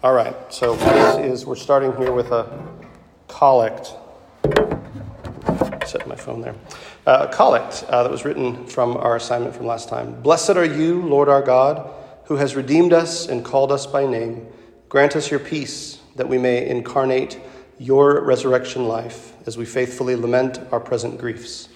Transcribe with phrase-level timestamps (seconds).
[0.00, 2.64] All right, so this is, we're starting here with a
[3.26, 3.94] collect.
[5.88, 6.54] Set my phone there.
[7.04, 10.22] Uh, a collect uh, that was written from our assignment from last time.
[10.22, 11.92] Blessed are you, Lord our God,
[12.26, 14.46] who has redeemed us and called us by name.
[14.88, 17.40] Grant us your peace, that we may incarnate
[17.80, 21.70] your resurrection life as we faithfully lament our present griefs.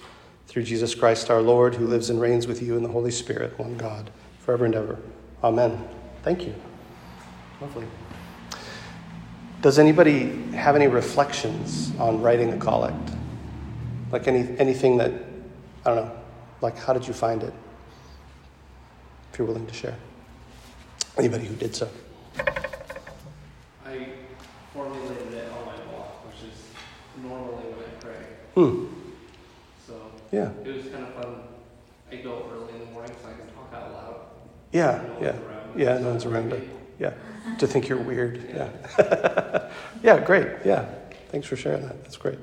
[0.47, 3.59] Through Jesus Christ our Lord, who lives and reigns with you in the Holy Spirit,
[3.59, 4.97] one God, forever and ever.
[5.43, 5.85] Amen.
[6.23, 6.55] Thank you.
[7.59, 7.85] Lovely.
[9.63, 13.11] Does anybody have any reflections on writing a collect?
[14.11, 15.13] Like any anything that
[15.85, 16.11] I don't know,
[16.59, 17.53] like how did you find it?
[19.31, 19.95] If you're willing to share.
[21.17, 21.89] Anybody who did so.
[23.85, 24.09] I
[24.73, 26.59] formulated it on my walk, which is
[27.23, 28.21] normally when I pray.
[28.55, 28.87] Hmm.
[29.87, 29.93] So
[30.29, 30.49] Yeah.
[30.65, 31.35] it was kind of fun.
[32.11, 34.15] I go early in the morning so I can talk out loud.
[34.73, 35.01] Yeah.
[35.21, 35.35] Yeah.
[35.77, 36.67] Yeah, no one's around great.
[36.99, 37.13] Yeah.
[37.59, 38.49] To think you're weird.
[38.53, 39.69] Yeah.
[40.03, 40.47] yeah, great.
[40.65, 40.85] Yeah.
[41.29, 42.01] Thanks for sharing that.
[42.03, 42.39] That's great.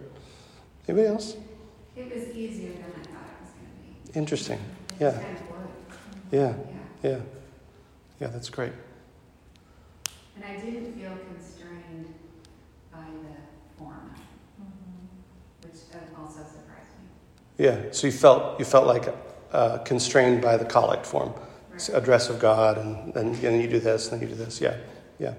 [0.89, 1.37] Anybody else?
[1.97, 4.19] It was easier than I thought it was going to be.
[4.19, 4.59] Interesting.
[4.59, 5.13] It Yeah.
[5.13, 5.43] kind of.
[6.31, 6.55] Yeah.
[7.03, 7.11] Yeah.
[7.11, 7.19] Yeah.
[8.21, 8.73] Yeah, that's great.
[10.37, 12.15] And I didn't feel constrained
[12.93, 14.15] by the form,
[15.63, 17.65] which uh, also surprised me.
[17.65, 17.79] Yeah.
[17.93, 19.15] So you felt you felt like
[19.53, 21.50] uh, constrained by the collect form, It's Right.
[21.89, 24.61] Address of God, and then and you do this, and then you do this.
[24.61, 24.77] Yeah.
[25.19, 25.35] Yeah.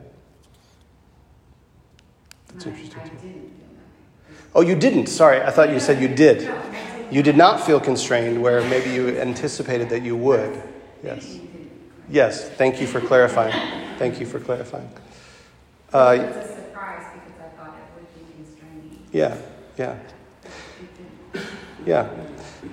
[2.48, 3.09] That's interesting, too.
[3.09, 4.45] didn't feel that.
[4.56, 5.08] Oh, you didn't.
[5.08, 6.44] Sorry, I thought you said you did.
[6.45, 7.14] No, I didn't.
[7.14, 10.61] You did not feel constrained, where maybe you anticipated that you would.
[11.03, 11.39] Yes.
[12.09, 12.50] Yes.
[12.50, 13.53] Thank you for clarifying.
[13.98, 14.89] Thank you for clarifying.
[15.94, 19.08] Uh, was a surprise because I thought it would be constraining.
[19.11, 19.38] yeah.
[19.78, 19.98] Yeah.
[20.42, 21.48] but it didn't.
[21.86, 22.09] Yeah.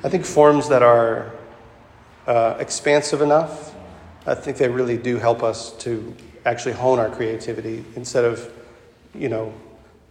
[0.05, 1.32] I think forms that are
[2.28, 3.74] uh, expansive enough,
[4.26, 8.52] I think they really do help us to actually hone our creativity instead of,
[9.14, 9.52] you know,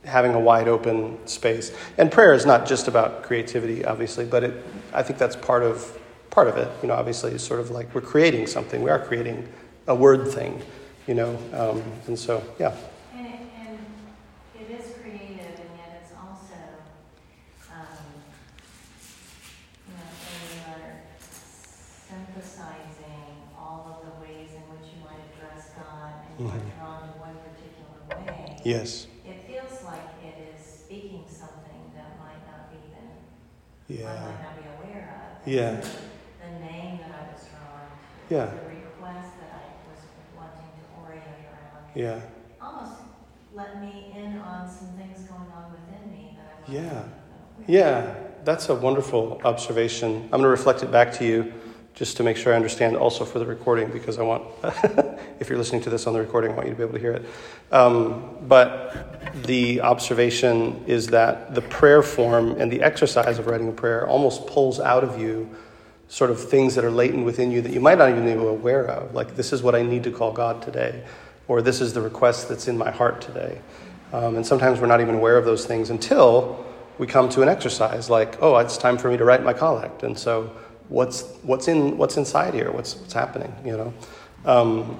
[0.03, 1.71] having a wide open space.
[1.97, 5.97] And prayer is not just about creativity, obviously, but it, I think that's part of
[6.29, 6.69] part of it.
[6.81, 8.81] You know, obviously, it's sort of like we're creating something.
[8.81, 9.47] We are creating
[9.87, 10.61] a word thing,
[11.07, 12.75] you know, um, and so yeah.
[13.15, 13.79] And it, and
[14.59, 16.59] it is creative, and yet it's also,
[17.71, 17.97] um,
[19.87, 21.01] you know, when you are
[22.07, 25.71] synthesizing all of the ways in which you might address
[26.37, 26.77] God, and you are Mhm.
[26.79, 28.57] drawn to one particular way.
[28.63, 29.07] Yes.
[29.25, 33.09] It feels like it is speaking something that might not even,
[33.89, 34.09] I Yeah.
[34.09, 35.47] I might not be aware of.
[35.47, 35.71] Yeah.
[35.81, 37.87] The name that I was drawn
[38.29, 38.33] to.
[38.35, 38.45] Yeah.
[38.45, 40.01] The request that I was
[40.37, 42.19] wanting to orient around Yeah.
[42.61, 43.01] almost
[43.53, 47.03] let me in on some things going on within me that I Yeah.
[47.67, 48.13] Yeah,
[48.45, 50.23] that's a wonderful observation.
[50.25, 51.53] I'm going to reflect it back to you
[51.97, 54.43] just to make sure I understand also for the recording because I want,
[55.39, 56.99] if you're listening to this on the recording, I want you to be able to
[56.99, 57.25] hear it.
[57.71, 63.71] Um, but the observation is that the prayer form and the exercise of writing a
[63.71, 65.49] prayer almost pulls out of you
[66.07, 68.85] sort of things that are latent within you that you might not even be aware
[68.85, 69.15] of.
[69.15, 71.03] Like, this is what I need to call God today,
[71.47, 73.59] or this is the request that's in my heart today.
[74.13, 76.63] Um, and sometimes we're not even aware of those things until
[76.99, 80.03] we come to an exercise like, oh, it's time for me to write my collect.
[80.03, 80.55] And so,
[80.89, 82.71] what's, what's, in, what's inside here?
[82.71, 83.53] What's, what's happening?
[83.65, 83.93] You know?
[84.45, 84.99] Um,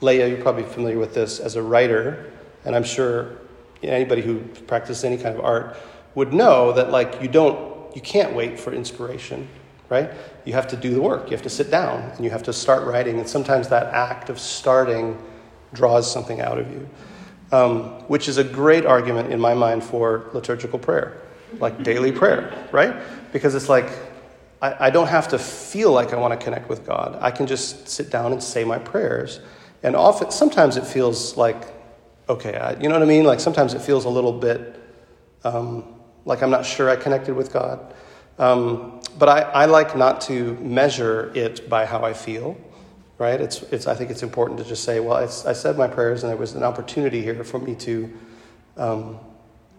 [0.00, 2.32] Leah, you're probably familiar with this as a writer,
[2.64, 3.38] and I'm sure
[3.82, 5.76] anybody who practices any kind of art
[6.14, 9.48] would know that like you don't you can't wait for inspiration
[9.88, 10.10] right
[10.44, 12.52] you have to do the work you have to sit down and you have to
[12.52, 15.16] start writing and sometimes that act of starting
[15.72, 16.88] draws something out of you
[17.52, 21.22] um, which is a great argument in my mind for liturgical prayer
[21.60, 22.96] like daily prayer right
[23.32, 23.90] because it's like
[24.60, 27.46] I, I don't have to feel like i want to connect with god i can
[27.46, 29.40] just sit down and say my prayers
[29.82, 31.78] and often sometimes it feels like
[32.28, 33.24] okay, I, you know what I mean?
[33.24, 34.78] Like sometimes it feels a little bit
[35.44, 35.84] um,
[36.24, 37.94] like I'm not sure I connected with God.
[38.38, 42.56] Um, but I, I like not to measure it by how I feel,
[43.18, 43.40] right?
[43.40, 46.22] It's, it's, I think it's important to just say, well, it's, I said my prayers
[46.22, 48.12] and there was an opportunity here for me to,
[48.76, 49.18] um,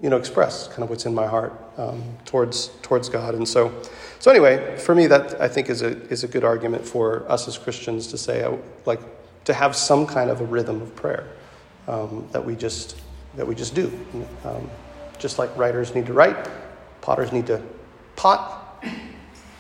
[0.02, 3.36] you know, express kind of what's in my heart um, towards, towards God.
[3.36, 3.72] And so,
[4.20, 7.48] so anyway, for me, that I think is a, is a good argument for us
[7.48, 8.56] as Christians to say, uh,
[8.86, 9.02] like,
[9.46, 11.28] to have some kind of a rhythm of prayer
[11.88, 13.02] um, that we just
[13.36, 13.92] that we just do.
[14.44, 14.70] Um,
[15.18, 16.48] just like writers need to write,
[17.02, 17.62] potters need to
[18.16, 18.84] pot,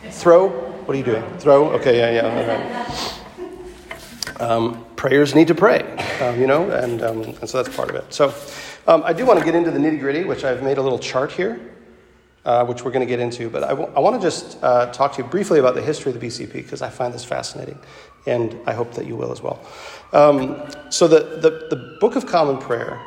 [0.09, 0.50] throw.
[0.50, 1.24] What are you doing?
[1.38, 1.71] Throw.
[1.71, 2.77] Okay, yeah, yeah.
[2.77, 4.41] Right.
[4.41, 5.81] Um, prayers need to pray,
[6.21, 8.13] um, you know, and um, and so that's part of it.
[8.13, 8.33] So
[8.89, 11.00] um, I do want to get into the nitty gritty, which I've made a little
[11.00, 11.62] chart here.
[12.45, 13.50] uh, which we're going to get into.
[13.50, 16.13] But I, w- I want to just uh, talk to you briefly about the history
[16.13, 17.80] of the BCP because I find this fascinating,
[18.27, 19.62] and I hope that you will as well.
[20.13, 23.01] Um, so, the, the, the Book of Common Prayer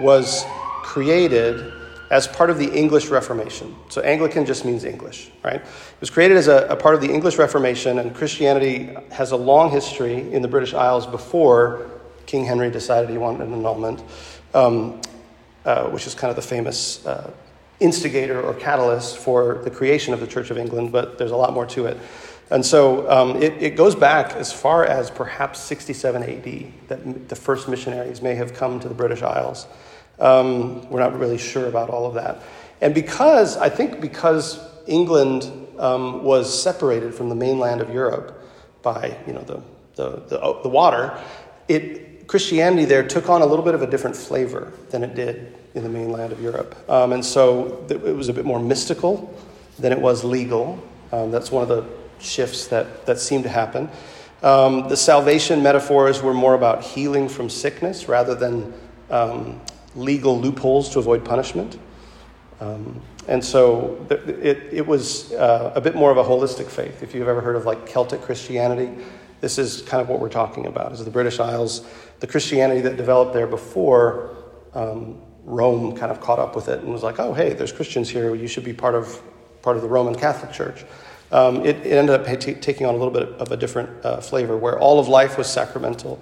[0.00, 0.44] was
[0.82, 1.72] created
[2.10, 3.74] as part of the English Reformation.
[3.90, 5.56] So, Anglican just means English, right?
[5.56, 9.36] It was created as a, a part of the English Reformation, and Christianity has a
[9.36, 11.90] long history in the British Isles before
[12.26, 14.02] King Henry decided he wanted an annulment,
[14.54, 15.00] um,
[15.64, 17.30] uh, which is kind of the famous uh,
[17.80, 21.52] instigator or catalyst for the creation of the Church of England, but there's a lot
[21.52, 21.98] more to it.
[22.50, 27.36] And so um, it, it, goes back as far as perhaps 67 AD that the
[27.36, 29.66] first missionaries may have come to the British Isles.
[30.18, 32.42] Um, we're not really sure about all of that.
[32.80, 38.46] And because, I think, because England um, was separated from the mainland of Europe
[38.82, 39.62] by, you know, the,
[39.94, 41.18] the, the, the water,
[41.66, 45.54] it, Christianity there took on a little bit of a different flavor than it did
[45.74, 46.74] in the mainland of Europe.
[46.88, 49.34] Um, and so it was a bit more mystical
[49.78, 50.82] than it was legal.
[51.12, 51.84] Um, that's one of the
[52.18, 53.88] shifts that, that seemed to happen.
[54.42, 58.72] Um, the salvation metaphors were more about healing from sickness rather than
[59.10, 59.60] um,
[59.96, 61.78] legal loopholes to avoid punishment.
[62.60, 67.02] Um, and so it, it was uh, a bit more of a holistic faith.
[67.02, 68.90] If you've ever heard of like Celtic Christianity,
[69.40, 70.92] this is kind of what we're talking about.
[70.92, 71.86] Is the British Isles,
[72.20, 74.36] the Christianity that developed there before
[74.74, 78.08] um, Rome kind of caught up with it and was like, oh, hey, there's Christians
[78.08, 78.34] here.
[78.34, 79.20] You should be part of
[79.62, 80.84] part of the Roman Catholic Church.
[81.32, 84.20] Um, it, it, ended up t- taking on a little bit of a different uh,
[84.20, 86.20] flavor, where all of life was sacramental.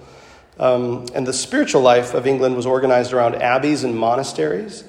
[0.59, 4.83] Um, and the spiritual life of England was organized around abbeys and monasteries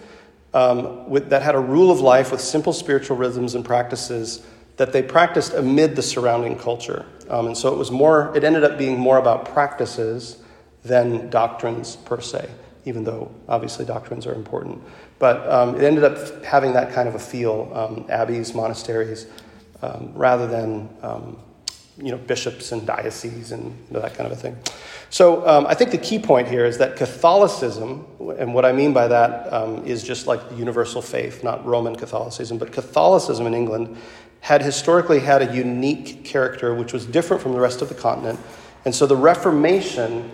[0.53, 4.93] um, with, that had a rule of life with simple spiritual rhythms and practices that
[4.93, 7.06] they practiced amid the surrounding culture.
[7.29, 10.38] Um, and so it was more, it ended up being more about practices
[10.82, 12.49] than doctrines per se
[12.85, 14.82] even though obviously doctrines are important.
[15.19, 19.26] But um, it ended up having that kind of a feel, um, abbeys, monasteries,
[19.82, 21.38] um, rather than um,
[21.97, 24.56] you know bishops and dioceses and you know, that kind of a thing.
[25.11, 28.05] So um, I think the key point here is that Catholicism,
[28.37, 32.59] and what I mean by that is just like the universal faith, not Roman Catholicism,
[32.59, 33.97] but Catholicism in England
[34.44, 38.38] had historically had a unique character which was different from the rest of the continent.
[38.85, 40.31] And so the Reformation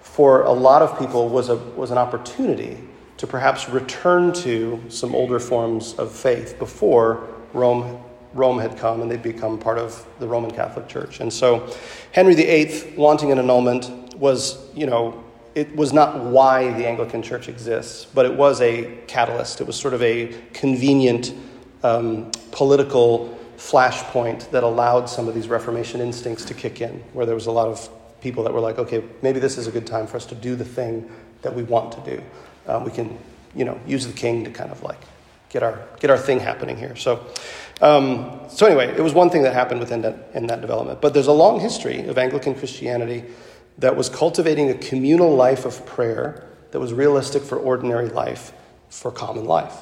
[0.00, 2.78] for a lot of people was, a, was an opportunity
[3.18, 8.02] to perhaps return to some older forms of faith before Rome,
[8.32, 11.20] Rome had come and they'd become part of the Roman Catholic Church.
[11.20, 11.76] And so
[12.12, 15.22] Henry VIII wanting an annulment was, you know,
[15.54, 19.60] it was not why the Anglican Church exists, but it was a catalyst.
[19.60, 21.34] It was sort of a convenient
[21.82, 27.34] um, political flashpoint that allowed some of these Reformation instincts to kick in, where there
[27.34, 27.88] was a lot of
[28.20, 30.56] people that were like, okay, maybe this is a good time for us to do
[30.56, 31.08] the thing
[31.42, 32.22] that we want to do.
[32.66, 33.16] Um, we can,
[33.54, 35.00] you know, use the king to kind of like
[35.48, 36.96] get our get our thing happening here.
[36.96, 37.24] So,
[37.80, 41.00] um, so anyway, it was one thing that happened within that in that development.
[41.00, 43.24] But there's a long history of Anglican Christianity
[43.78, 48.52] that was cultivating a communal life of prayer that was realistic for ordinary life,
[48.88, 49.76] for common life.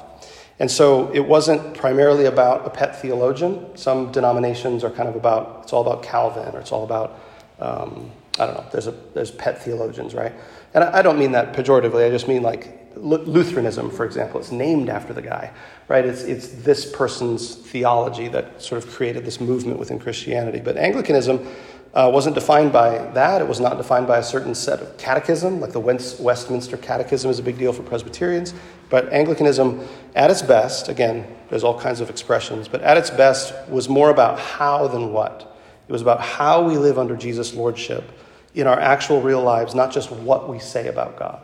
[0.60, 3.76] And so it wasn't primarily about a pet theologian.
[3.76, 7.18] Some denominations are kind of about, it's all about Calvin or it's all about
[7.58, 10.32] um, I don't know, there's, a, there's pet theologians, right?
[10.72, 14.88] And I, don't mean that pejoratively, I just mean like Lutheranism, for example, it's named
[14.88, 15.52] after the guy,
[15.88, 16.04] right?
[16.04, 20.60] It's, it's this person's theology that sort of created this movement within Christianity.
[20.60, 21.46] But Anglicanism
[21.92, 23.40] uh, wasn't defined by that.
[23.40, 27.38] It was not defined by a certain set of catechism, like the Westminster Catechism is
[27.38, 28.54] a big deal for Presbyterians.
[28.88, 33.54] But Anglicanism, at its best, again, there's all kinds of expressions, but at its best
[33.68, 35.56] was more about how than what.
[35.88, 38.04] It was about how we live under Jesus' lordship
[38.54, 41.40] in our actual real lives, not just what we say about God.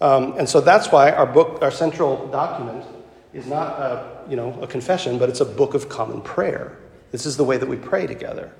[0.00, 2.84] Um, and so that's why our book, our central document,
[3.32, 6.78] is not a, you know, a confession, but it's a book of common prayer.
[7.10, 8.52] This is the way that we pray together.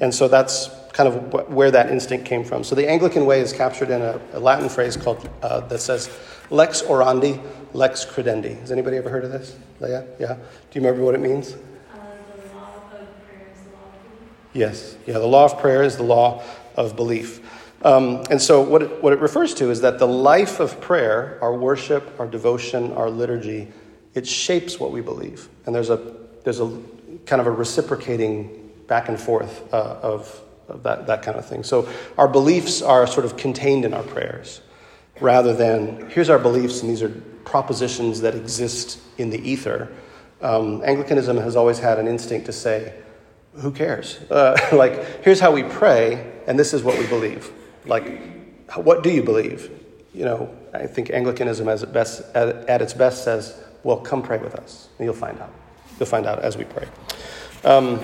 [0.00, 2.64] And so that's kind of where that instinct came from.
[2.64, 6.10] So the Anglican way is captured in a, a Latin phrase called uh, that says
[6.50, 9.56] "lex orandi, lex credendi." Has anybody ever heard of this?
[9.80, 10.06] Leah?
[10.18, 10.34] Yeah.
[10.34, 10.40] Do
[10.72, 11.56] you remember what it means?
[14.56, 16.42] Yes, yeah, the law of prayer is the law
[16.76, 17.40] of belief.
[17.84, 21.38] Um, and so, what it, what it refers to is that the life of prayer,
[21.42, 23.68] our worship, our devotion, our liturgy,
[24.14, 25.50] it shapes what we believe.
[25.66, 26.74] And there's a, there's a
[27.26, 31.62] kind of a reciprocating back and forth uh, of, of that, that kind of thing.
[31.62, 31.88] So,
[32.18, 34.60] our beliefs are sort of contained in our prayers
[35.20, 37.08] rather than here's our beliefs and these are
[37.44, 39.90] propositions that exist in the ether.
[40.42, 42.92] Um, Anglicanism has always had an instinct to say,
[43.54, 44.18] who cares?
[44.30, 47.50] Uh, like, here's how we pray, and this is what we believe.
[47.86, 48.20] Like,
[48.74, 49.70] what do you believe?
[50.12, 54.22] You know, I think Anglicanism, as it best, at, at its best, says Well, come
[54.22, 55.52] pray with us, and you'll find out.
[55.98, 56.86] You'll find out as we pray.
[57.66, 57.98] Um,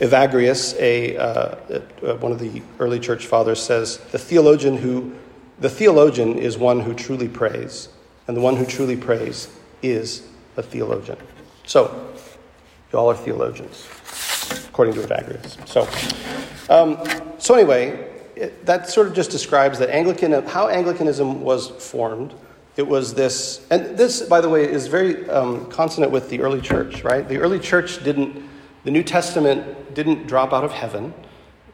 [0.00, 5.14] Evagrius, a, uh, one of the early church fathers, says the theologian who
[5.60, 7.88] the theologian is one who truly prays,
[8.26, 9.48] and the one who truly prays
[9.82, 11.18] is a theologian.
[11.64, 12.12] So,
[12.92, 13.86] you all are theologians,
[14.68, 15.56] according to Evagrius.
[15.68, 15.86] So,
[16.74, 16.98] um,
[17.38, 22.34] so anyway, it, that sort of just describes that Anglican, how Anglicanism was formed.
[22.76, 26.60] It was this, and this, by the way, is very um, consonant with the early
[26.60, 27.28] church, right?
[27.28, 28.42] The early church didn't,
[28.84, 31.14] the New Testament didn't drop out of heaven,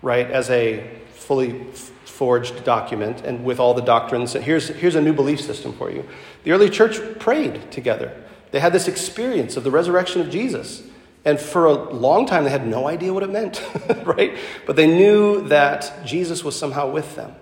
[0.01, 1.65] right, as a fully
[2.05, 4.33] forged document and with all the doctrines.
[4.33, 6.09] Here's, here's a new belief system for you.
[6.45, 8.15] The early church prayed together.
[8.51, 10.83] They had this experience of the resurrection of Jesus.
[11.25, 13.63] And for a long time, they had no idea what it meant,
[14.05, 14.37] right?
[14.67, 17.35] But they knew that Jesus was somehow with them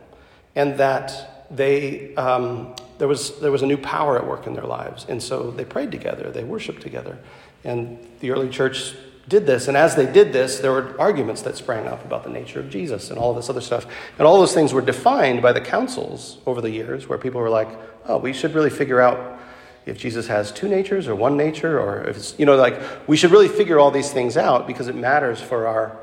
[0.54, 4.64] and that they, um, there, was, there was a new power at work in their
[4.64, 5.06] lives.
[5.08, 7.18] And so they prayed together, they worshiped together.
[7.64, 8.94] And the early church
[9.28, 9.68] did this.
[9.68, 12.70] And as they did this, there were arguments that sprang up about the nature of
[12.70, 13.86] Jesus and all this other stuff.
[14.18, 17.50] And all those things were defined by the councils over the years, where people were
[17.50, 17.68] like,
[18.06, 19.38] oh, we should really figure out
[19.86, 23.16] if Jesus has two natures or one nature, or if it's, you know, like, we
[23.16, 25.98] should really figure all these things out because it matters for our,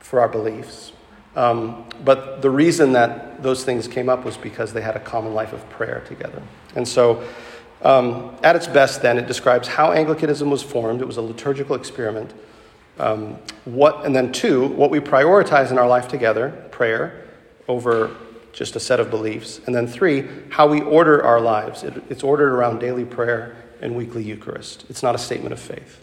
[0.00, 0.92] for our beliefs.
[1.36, 5.34] Um, but the reason that those things came up was because they had a common
[5.34, 6.42] life of prayer together.
[6.74, 7.24] And so,
[7.84, 11.00] um, at its best, then, it describes how Anglicanism was formed.
[11.00, 12.32] It was a liturgical experiment.
[12.98, 17.28] Um, what, and then, two, what we prioritize in our life together prayer
[17.68, 18.10] over
[18.52, 19.60] just a set of beliefs.
[19.66, 21.82] And then three, how we order our lives.
[21.82, 24.84] It, it's ordered around daily prayer and weekly Eucharist.
[24.88, 26.02] It's not a statement of faith.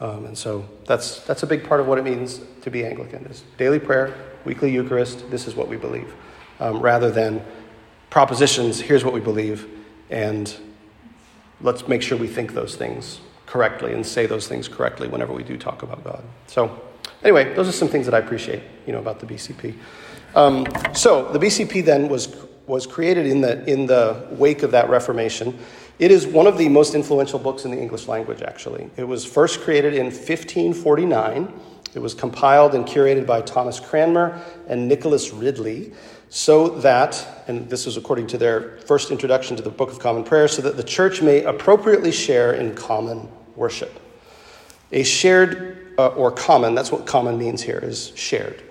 [0.00, 3.26] Um, and so that's, that's a big part of what it means to be Anglican
[3.26, 4.14] is daily prayer,
[4.46, 6.14] weekly Eucharist, this is what we believe.
[6.58, 7.44] Um, rather than
[8.08, 9.68] propositions, here's what we believe,
[10.08, 10.54] and
[11.62, 15.42] let's make sure we think those things correctly and say those things correctly whenever we
[15.42, 16.22] do talk about God.
[16.46, 16.80] So
[17.22, 19.76] anyway, those are some things that I appreciate, you know, about the BCP.
[20.34, 22.36] Um, so the BCP then was,
[22.66, 25.58] was created in the, in the wake of that Reformation.
[25.98, 28.88] It is one of the most influential books in the English language, actually.
[28.96, 31.52] It was first created in 1549.
[31.92, 35.92] It was compiled and curated by Thomas Cranmer and Nicholas Ridley,
[36.30, 40.22] so that, and this was according to their first introduction to the Book of Common
[40.22, 44.00] Prayer, so that the church may appropriately share in common worship.
[44.92, 48.62] A shared uh, or common, that's what common means here, is shared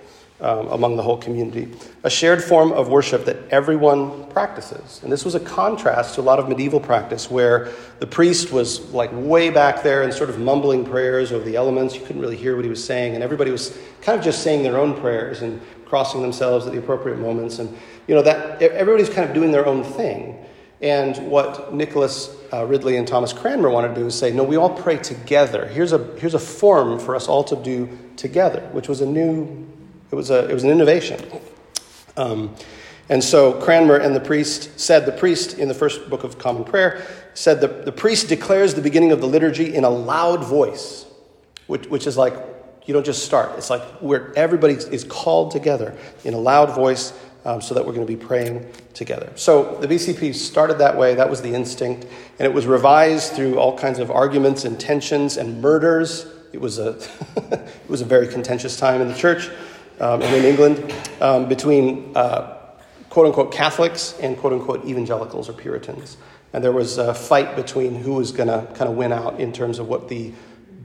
[0.41, 1.69] um, among the whole community.
[2.03, 5.01] A shared form of worship that everyone practices.
[5.03, 8.89] And this was a contrast to a lot of medieval practice where the priest was
[8.93, 11.93] like way back there and sort of mumbling prayers over the elements.
[11.93, 14.63] You couldn't really hear what he was saying, and everybody was kind of just saying
[14.63, 15.59] their own prayers and
[15.89, 17.59] crossing themselves at the appropriate moments.
[17.59, 17.75] And,
[18.07, 20.45] you know, that everybody's kind of doing their own thing.
[20.81, 24.55] And what Nicholas uh, Ridley and Thomas Cranmer wanted to do is say, no, we
[24.55, 25.65] all pray together.
[25.65, 29.67] Here's a, here's a form for us all to do together, which was a new
[30.11, 31.23] it was, a, it was an innovation.
[32.17, 32.55] Um,
[33.09, 36.63] and so Cranmer and the priest said, the priest in the first book of Common
[36.63, 41.05] Prayer said, the, the priest declares the beginning of the liturgy in a loud voice,
[41.67, 42.33] which, which is like,
[42.85, 43.51] you don't just start.
[43.57, 47.13] It's like where everybody is called together in a loud voice
[47.45, 49.31] um, so that we're going to be praying together.
[49.35, 51.15] So the BCP started that way.
[51.15, 52.05] That was the instinct.
[52.37, 56.27] And it was revised through all kinds of arguments and tensions and murders.
[56.51, 56.97] It was a,
[57.51, 59.49] it was a very contentious time in the church
[59.99, 62.57] um, and in England um, between uh,
[63.09, 66.17] quote unquote Catholics and quote unquote evangelicals or Puritans.
[66.53, 69.53] And there was a fight between who was going to kind of win out in
[69.53, 70.33] terms of what the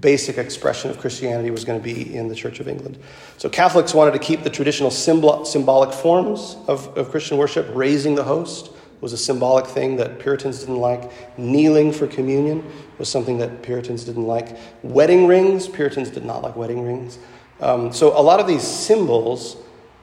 [0.01, 2.99] basic expression of Christianity was going to be in the Church of England.
[3.39, 7.69] So Catholics wanted to keep the traditional symbol, symbolic forms of, of Christian worship.
[7.73, 8.71] Raising the host
[9.01, 11.39] was a symbolic thing that Puritans didn't like.
[11.39, 12.65] Kneeling for communion
[12.99, 14.57] was something that Puritans didn't like.
[14.83, 17.19] Wedding rings, Puritans did not like wedding rings.
[17.61, 19.57] Um, so a lot of these symbols,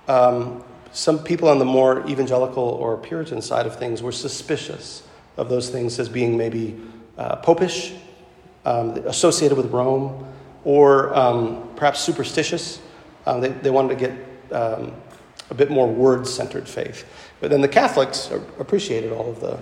[0.07, 5.03] um, some people on the more evangelical or Puritan side of things were suspicious
[5.37, 6.79] of those things as being maybe
[7.17, 7.93] uh, popish,
[8.65, 10.27] um, associated with Rome,
[10.63, 12.79] or um, perhaps superstitious.
[13.25, 14.93] Um, they, they wanted to get um,
[15.49, 17.05] a bit more word centered faith.
[17.39, 19.59] But then the Catholics appreciated all of the,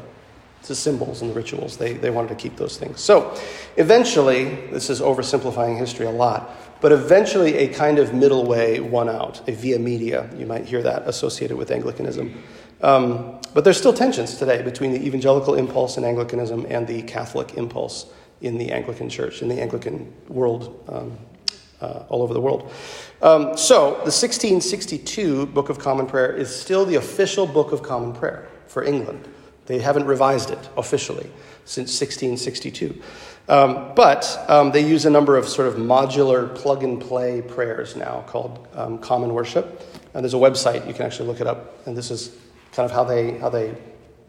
[0.68, 1.78] the symbols and the rituals.
[1.78, 3.02] They, they wanted to keep those things.
[3.02, 3.36] So
[3.78, 9.10] eventually, this is oversimplifying history a lot, but eventually, a kind of middle way won
[9.10, 10.30] out, a via media.
[10.38, 12.42] You might hear that associated with Anglicanism.
[12.82, 17.56] Um, but there's still tensions today between the evangelical impulse in Anglicanism and the Catholic
[17.56, 18.06] impulse
[18.42, 21.18] in the Anglican Church, in the Anglican world, um,
[21.82, 22.72] uh, all over the world.
[23.22, 28.14] Um, so, the 1662 Book of Common Prayer is still the official Book of Common
[28.14, 29.28] Prayer for England.
[29.66, 31.30] They haven't revised it officially
[31.66, 33.02] since 1662.
[33.48, 37.96] Um, but um, they use a number of sort of modular plug and play prayers
[37.96, 39.82] now called um, Common Worship.
[40.14, 41.86] And there's a website, you can actually look it up.
[41.88, 42.36] And this is
[42.74, 43.76] kind of how they, how they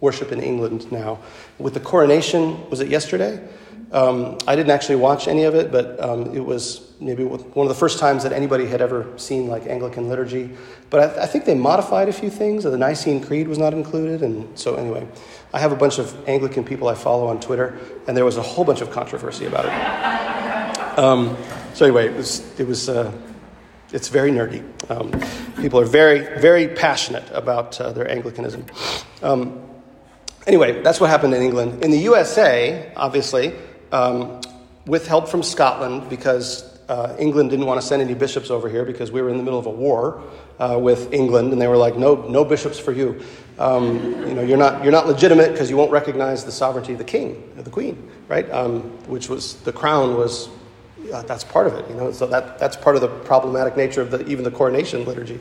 [0.00, 1.18] worship in England now.
[1.58, 3.46] With the coronation, was it yesterday?
[3.92, 7.68] Um, I didn't actually watch any of it, but um, it was maybe one of
[7.68, 10.50] the first times that anybody had ever seen like Anglican liturgy.
[10.90, 12.62] But I, I, think they modified a few things.
[12.62, 15.08] The Nicene Creed was not included, and so anyway,
[15.52, 18.42] I have a bunch of Anglican people I follow on Twitter, and there was a
[18.42, 20.98] whole bunch of controversy about it.
[20.98, 21.36] Um,
[21.74, 22.88] so anyway, it was it was.
[22.88, 23.12] Uh,
[23.92, 24.62] it's very nerdy.
[24.88, 25.10] Um,
[25.60, 28.64] people are very, very passionate about uh, their Anglicanism.
[29.20, 29.68] Um,
[30.46, 31.82] anyway, that's what happened in England.
[31.82, 33.52] In the USA, obviously,
[33.92, 34.40] um,
[34.86, 38.84] with help from Scotland, because uh, England didn't want to send any bishops over here
[38.84, 40.22] because we were in the middle of a war
[40.58, 43.22] uh, with England, and they were like, "No, no bishops for you.
[43.58, 46.98] Um, you know, you're not you're not legitimate because you won't recognize the sovereignty of
[46.98, 48.50] the king, of the queen, right?
[48.50, 50.48] Um, which was the crown was
[51.12, 51.88] uh, that's part of it.
[51.88, 55.04] You know, so that that's part of the problematic nature of the, even the coronation
[55.04, 55.40] liturgy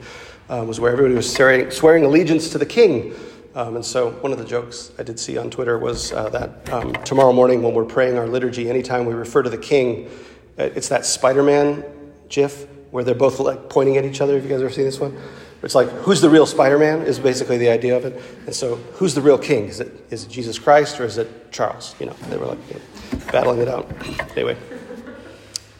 [0.49, 3.13] um, was where everybody was swearing, swearing allegiance to the king.
[3.59, 6.71] Um, and so, one of the jokes I did see on Twitter was uh, that
[6.71, 10.09] um, tomorrow morning, when we're praying our liturgy, anytime we refer to the king,
[10.57, 11.83] uh, it's that Spider Man
[12.29, 14.35] gif where they're both like pointing at each other.
[14.35, 15.19] Have you guys ever seen this one?
[15.61, 18.23] It's like, who's the real Spider Man is basically the idea of it.
[18.45, 19.65] And so, who's the real king?
[19.65, 21.95] Is it, is it Jesus Christ or is it Charles?
[21.99, 23.91] You know, they were like you know, battling it out.
[24.37, 24.55] Anyway,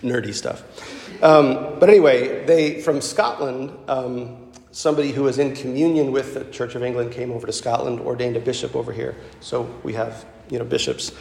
[0.04, 0.64] nerdy stuff.
[1.24, 4.39] Um, but anyway, they, from Scotland, um,
[4.72, 8.38] somebody who was in communion with the Church of England came over to Scotland, ordained
[8.38, 9.16] a bishop over here.
[9.40, 11.12] So we have, you know, bishops.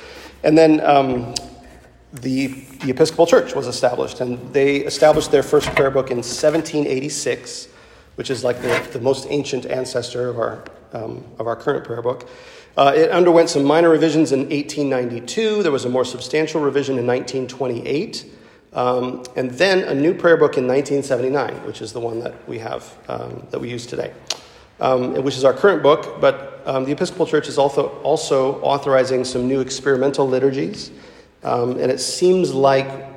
[0.45, 1.35] And then um,
[2.13, 2.49] the,
[2.83, 7.69] the Episcopal Church was established, and they established their first prayer book in 1786,
[8.17, 12.03] which is like the, the most ancient ancestor of our, um, of our current prayer
[12.03, 12.29] book.
[12.77, 15.63] Uh, it underwent some minor revisions in 1892.
[15.63, 18.25] There was a more substantial revision in 1928.
[18.73, 22.59] Um, and then a new prayer book in 1979, which is the one that we
[22.59, 24.13] have, um, that we use today,
[24.81, 26.21] um, which is our current book.
[26.21, 30.91] But um, the Episcopal Church is also, also authorizing some new experimental liturgies.
[31.43, 33.09] Um, and it seems like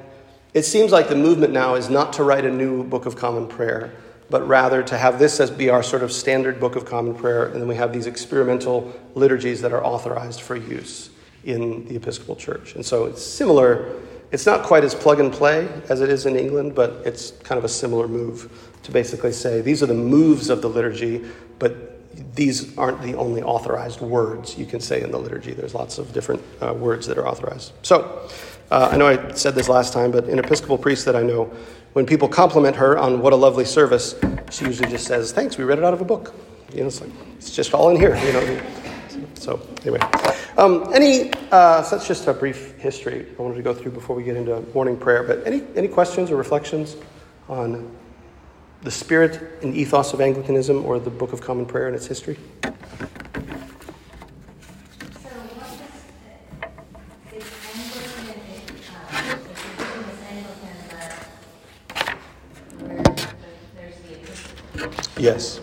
[0.53, 3.47] it seems like the movement now is not to write a new book of common
[3.47, 3.93] prayer,
[4.29, 7.45] but rather to have this as be our sort of standard book of common prayer,
[7.45, 11.09] and then we have these experimental liturgies that are authorized for use
[11.45, 12.75] in the Episcopal Church.
[12.75, 13.95] And so it's similar
[14.31, 17.59] it's not quite as plug and play as it is in England, but it's kind
[17.59, 21.25] of a similar move to basically say these are the moves of the liturgy,
[21.59, 21.91] but
[22.35, 25.53] these aren't the only authorized words you can say in the liturgy.
[25.53, 27.73] There's lots of different uh, words that are authorized.
[27.83, 28.29] So,
[28.69, 31.51] uh, I know I said this last time, but an Episcopal priest that I know,
[31.91, 34.15] when people compliment her on what a lovely service,
[34.49, 36.33] she usually just says, Thanks, we read it out of a book.
[36.73, 38.80] You know, it's like, it's just all in here, you know.
[39.35, 39.99] So, anyway.
[40.57, 44.15] Um, any, uh, so that's just a brief history I wanted to go through before
[44.15, 45.23] we get into morning prayer.
[45.23, 46.97] But any, any questions or reflections
[47.47, 47.95] on
[48.81, 52.37] the spirit and ethos of Anglicanism or the Book of Common Prayer and its history?
[65.17, 65.61] Yes.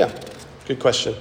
[0.00, 0.10] Yeah,
[0.64, 1.14] good question.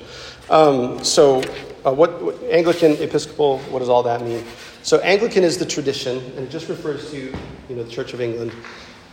[0.50, 1.42] Um, so,
[1.86, 4.46] uh, what, what, Anglican, Episcopal, what does all that mean?
[4.84, 8.22] So, Anglican is the tradition, and it just refers to you know the Church of
[8.22, 8.54] England.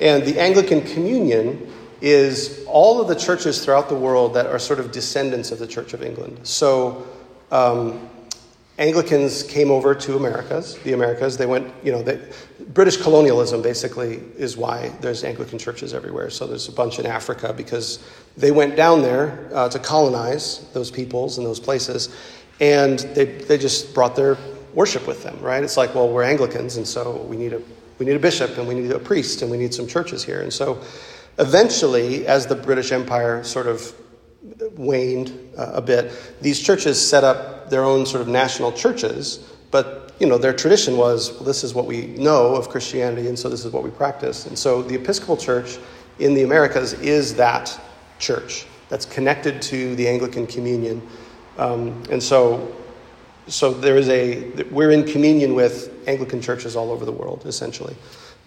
[0.00, 4.78] And the Anglican Communion is all of the churches throughout the world that are sort
[4.78, 6.38] of descendants of the Church of England.
[6.44, 7.04] So,
[7.50, 8.08] um,
[8.78, 11.38] Anglicans came over to Americas, the Americas.
[11.38, 12.20] They went, you know, they,
[12.74, 16.28] British colonialism basically is why there's Anglican churches everywhere.
[16.28, 18.04] So there's a bunch in Africa because
[18.36, 22.14] they went down there uh, to colonize those peoples and those places,
[22.60, 24.36] and they, they just brought their
[24.74, 25.64] worship with them, right?
[25.64, 27.62] It's like, well, we're Anglicans, and so we need a
[27.98, 30.42] we need a bishop and we need a priest and we need some churches here.
[30.42, 30.82] And so
[31.38, 33.94] eventually, as the British Empire sort of
[34.76, 36.12] waned uh, a bit,
[36.42, 40.96] these churches set up their own sort of national churches, but you know, their tradition
[40.96, 43.90] was well, this is what we know of Christianity, and so this is what we
[43.90, 44.46] practice.
[44.46, 45.78] And so the Episcopal Church
[46.18, 47.78] in the Americas is that
[48.18, 51.02] church that's connected to the Anglican Communion.
[51.58, 52.74] Um, and so,
[53.46, 57.96] so there is a, we're in communion with Anglican churches all over the world, essentially,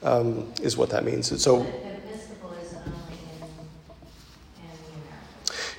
[0.04, 1.42] um, is what that means.
[1.42, 1.66] So,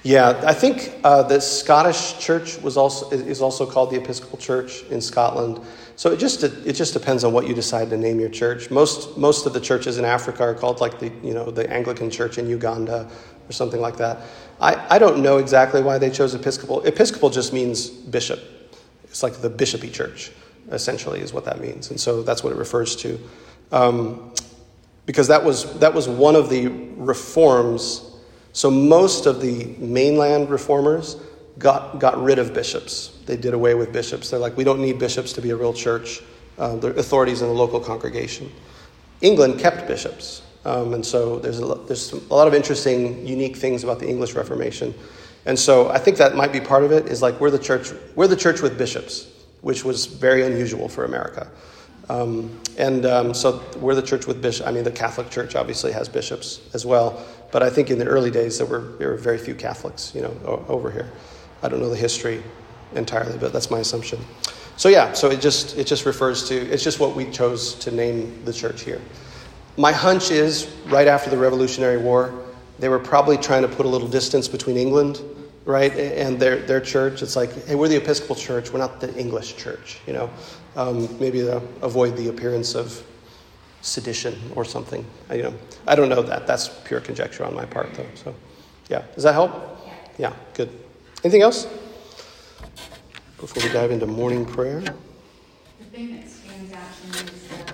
[0.02, 4.82] Yeah, I think uh, the Scottish Church was also is also called the Episcopal Church
[4.84, 5.60] in Scotland.
[5.96, 8.70] So it just it just depends on what you decide to name your church.
[8.70, 12.10] Most most of the churches in Africa are called like the you know the Anglican
[12.10, 13.10] Church in Uganda,
[13.50, 14.18] or something like that.
[14.60, 16.82] I, I don't know exactly why they chose Episcopal.
[16.82, 18.40] Episcopal just means bishop.
[19.04, 20.30] It's like the bishopy church,
[20.70, 21.90] essentially, is what that means.
[21.90, 23.18] And so that's what it refers to.
[23.72, 24.32] Um,
[25.06, 28.09] because that was, that was one of the reforms.
[28.52, 31.16] So most of the mainland reformers
[31.58, 33.16] got, got rid of bishops.
[33.26, 34.30] They did away with bishops.
[34.30, 36.22] They're like, we don't need bishops to be a real church.
[36.58, 38.50] Uh, the authorities in the local congregation.
[39.20, 40.42] England kept bishops.
[40.64, 44.34] Um, and so there's, a, there's a lot of interesting, unique things about the English
[44.34, 44.94] Reformation.
[45.46, 47.92] And so I think that might be part of it, is like we're the church,
[48.14, 49.28] we're the church with bishops,
[49.62, 51.50] which was very unusual for America.
[52.10, 54.68] Um, and um, so we're the church with bishops.
[54.68, 57.24] I mean, the Catholic Church obviously has bishops as well.
[57.52, 60.22] But I think in the early days there were, there were very few Catholics, you
[60.22, 61.10] know, over here.
[61.62, 62.42] I don't know the history
[62.94, 64.20] entirely, but that's my assumption.
[64.76, 67.90] So yeah, so it just it just refers to it's just what we chose to
[67.90, 69.00] name the church here.
[69.76, 72.32] My hunch is right after the Revolutionary War,
[72.78, 75.20] they were probably trying to put a little distance between England,
[75.66, 77.20] right, and their their church.
[77.20, 80.30] It's like, hey, we're the Episcopal Church, we're not the English church, you know.
[80.76, 83.04] Um, maybe to avoid the appearance of
[83.82, 85.04] sedition or something.
[85.32, 85.54] You know,
[85.86, 86.46] I don't know that.
[86.46, 88.06] That's pure conjecture on my part, though.
[88.14, 88.34] So,
[88.88, 89.52] yeah, does that help?
[90.18, 90.30] Yeah.
[90.30, 90.70] Yeah, good.
[91.24, 91.66] Anything else?
[93.38, 94.80] Before we dive into morning prayer?
[94.80, 97.72] The thing that stands out to me is the fact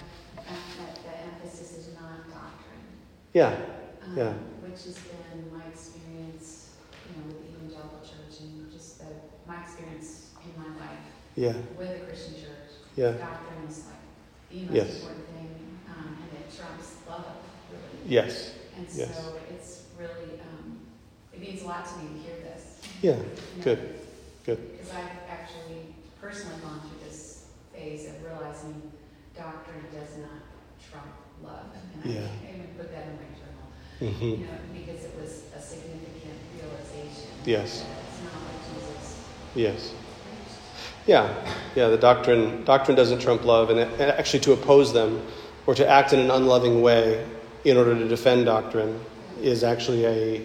[0.79, 2.87] that the emphasis is not doctrine.
[3.35, 4.33] Yeah, um, Yeah.
[4.63, 6.77] Which has been my experience,
[7.11, 9.07] you know, with the evangelical church and just the,
[9.49, 11.03] my experience in my life
[11.35, 12.71] yeah, with the Christian church.
[12.95, 14.07] yeah, Doctrine is like
[14.51, 14.89] the most Yes.
[15.03, 15.51] important thing,
[15.91, 17.96] um, and it trumps love, really.
[18.07, 19.15] Yes, And yes.
[19.17, 20.79] so it's really, um,
[21.33, 22.81] it means a lot to me to hear this.
[23.03, 23.25] yeah, you know,
[23.63, 23.95] good,
[24.45, 24.73] good.
[24.73, 28.81] Because I've actually personally gone through this phase of realizing
[29.37, 30.43] doctrine does not
[30.91, 31.67] trump love.
[32.03, 32.21] And Yeah.
[32.21, 36.39] I even put that in my journal, hmm you know, because it was a significant
[36.55, 37.31] realization.
[37.45, 37.85] Yes.
[37.85, 39.95] It's not what Jesus Yes.
[41.07, 41.33] Yeah,
[41.77, 41.89] yeah.
[41.89, 45.23] The doctrine doctrine doesn't trump love, and, and actually to oppose them
[45.67, 47.25] or to act in an unloving way
[47.67, 48.99] in order to defend doctrine
[49.43, 50.43] is actually a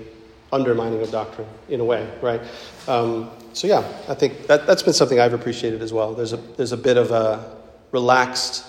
[0.52, 2.42] undermining of doctrine in a way, right?
[2.88, 6.16] Um, so yeah, I think that that's been something I've appreciated as well.
[6.16, 7.58] There's a there's a bit of a
[7.92, 8.66] relaxed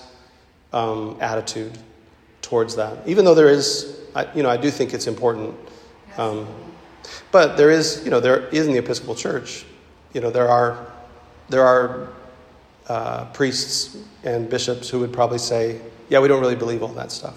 [0.71, 1.77] um, attitude
[2.43, 5.55] towards that, even though there is, I, you know, I do think it's important.
[6.17, 6.47] Um,
[7.31, 9.65] but there is, you know, there is in the Episcopal Church,
[10.13, 10.93] you know, there are
[11.49, 12.09] there are
[12.87, 17.11] uh, priests and bishops who would probably say, "Yeah, we don't really believe all that
[17.11, 17.35] stuff.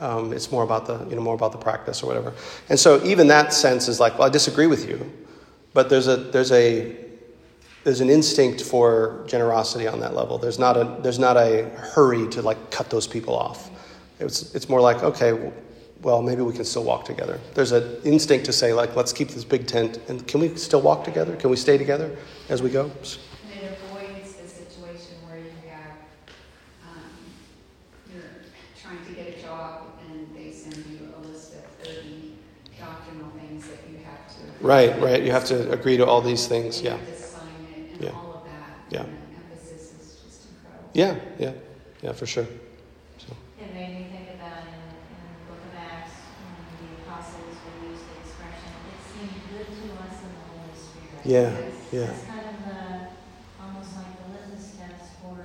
[0.00, 2.32] Um, it's more about the you know more about the practice or whatever."
[2.68, 5.10] And so even that sense is like, "Well, I disagree with you,"
[5.74, 6.96] but there's a there's a
[7.84, 10.38] there's an instinct for generosity on that level.
[10.38, 13.70] There's not a there's not a hurry to like cut those people off.
[14.18, 15.50] It's it's more like okay,
[16.02, 17.40] well maybe we can still walk together.
[17.54, 20.82] There's an instinct to say like let's keep this big tent and can we still
[20.82, 21.36] walk together?
[21.36, 22.16] Can we stay together
[22.48, 22.84] as we go?
[22.84, 22.92] And
[23.62, 25.92] it avoids the situation where you have,
[26.86, 27.10] um,
[28.12, 28.44] you're
[28.82, 32.34] trying to get a job and they send you a list of thirty
[32.78, 34.49] doctrinal things that you have to.
[34.60, 35.22] Right, right.
[35.22, 36.82] You have to agree to all these things.
[36.82, 37.42] Yeah, have to sign
[37.76, 38.10] it and Yeah.
[38.20, 38.76] all of that.
[38.90, 39.04] Yeah.
[39.04, 40.90] And the emphasis is just incredible.
[40.92, 41.52] yeah, yeah,
[42.02, 42.46] yeah, for sure.
[43.18, 44.84] So, It made me think about in,
[45.16, 49.68] in the book of Acts, when the apostles would use the expression, it seemed good
[49.80, 51.24] to us in the Holy Spirit.
[51.24, 51.88] yeah, Yes.
[51.92, 52.80] yeah, It's kind of the,
[53.64, 55.40] almost like the litmus test for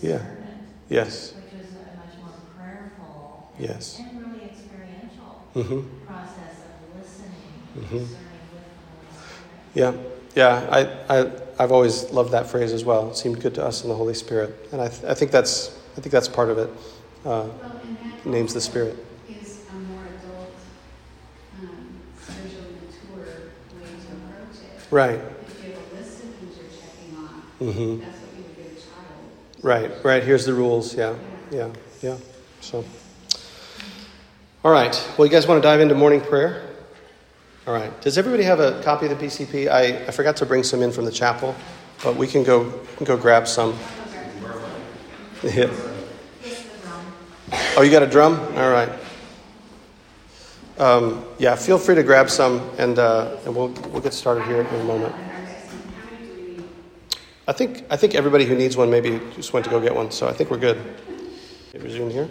[0.00, 0.16] Yeah.
[0.16, 4.00] discernment, yes, which was a much more prayerful and, Yes.
[4.00, 8.04] and really experiential hmm process of listening and Mhm.
[8.06, 9.65] discerning with the Holy Spirit.
[9.76, 9.92] Yeah,
[10.34, 10.66] yeah.
[10.70, 13.10] I, I, I've always loved that phrase as well.
[13.10, 15.78] It seemed good to us in the Holy Spirit, and I, th- I think that's,
[15.96, 16.70] I think that's part of it.
[17.24, 17.52] Uh, Well,
[18.24, 18.96] names the Spirit.
[19.28, 20.52] Is a more adult,
[21.60, 23.24] um, spiritually mature
[23.82, 24.90] way to approach it.
[24.90, 25.20] Right.
[25.20, 28.72] If you have a list of things you're checking off, that's what you would give
[28.72, 29.62] a child.
[29.62, 30.22] Right, right.
[30.22, 30.94] Here's the rules.
[30.94, 31.16] Yeah,
[31.50, 31.70] yeah,
[32.02, 32.16] yeah.
[32.60, 32.84] So,
[34.64, 34.94] all right.
[35.18, 36.62] Well, you guys want to dive into morning prayer?
[37.66, 38.00] All right.
[38.00, 39.68] Does everybody have a copy of the BCP?
[39.68, 41.52] I, I forgot to bring some in from the chapel,
[42.04, 42.70] but we can go
[43.02, 43.76] go grab some.
[45.42, 45.70] Yeah.
[47.76, 48.40] Oh, you got a drum?
[48.56, 48.88] All right.
[50.78, 54.62] Um, yeah, feel free to grab some, and uh, and we'll we'll get started here
[54.62, 55.14] in a moment.
[57.46, 60.10] I think I think everybody who needs one maybe just went to go get one,
[60.10, 60.78] so I think we're good.
[61.74, 62.30] Resume here.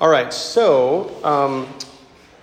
[0.00, 1.68] All right, so um,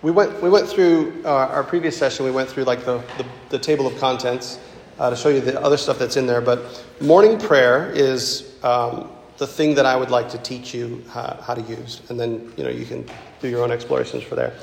[0.01, 2.25] we went we went through uh, our previous session.
[2.25, 4.59] We went through like the the, the table of contents
[4.99, 6.41] uh, to show you the other stuff that's in there.
[6.41, 11.53] But morning prayer is um, the thing that I would like to teach you how,
[11.53, 13.05] to use, and then you know you can
[13.41, 14.53] do your own explorations for there.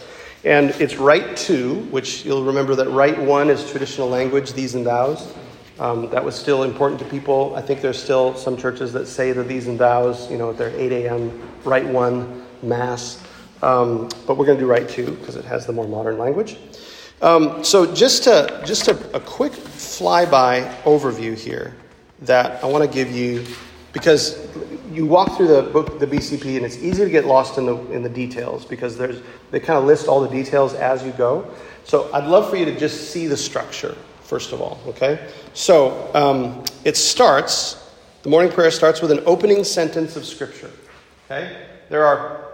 [0.44, 4.84] And it's Rite 2, which you'll remember that Rite 1 is traditional language, thees and
[4.84, 5.32] thous.
[5.78, 7.54] Um, that was still important to people.
[7.54, 10.58] I think there's still some churches that say the thees and thous, you know, at
[10.58, 11.48] their 8 a.m.
[11.64, 13.22] Rite 1 Mass.
[13.62, 16.56] Um, but we're going to do Rite 2 because it has the more modern language.
[17.22, 21.76] Um, so just to, just a, a quick flyby overview here
[22.22, 23.46] that I want to give you
[23.92, 24.48] because
[24.90, 27.76] you walk through the book, the BCP, and it's easy to get lost in the
[27.92, 31.48] in the details because there's they kind of list all the details as you go.
[31.84, 34.80] So I'd love for you to just see the structure first of all.
[34.86, 37.78] Okay, so um, it starts.
[38.22, 40.70] The morning prayer starts with an opening sentence of Scripture.
[41.26, 42.51] Okay, there are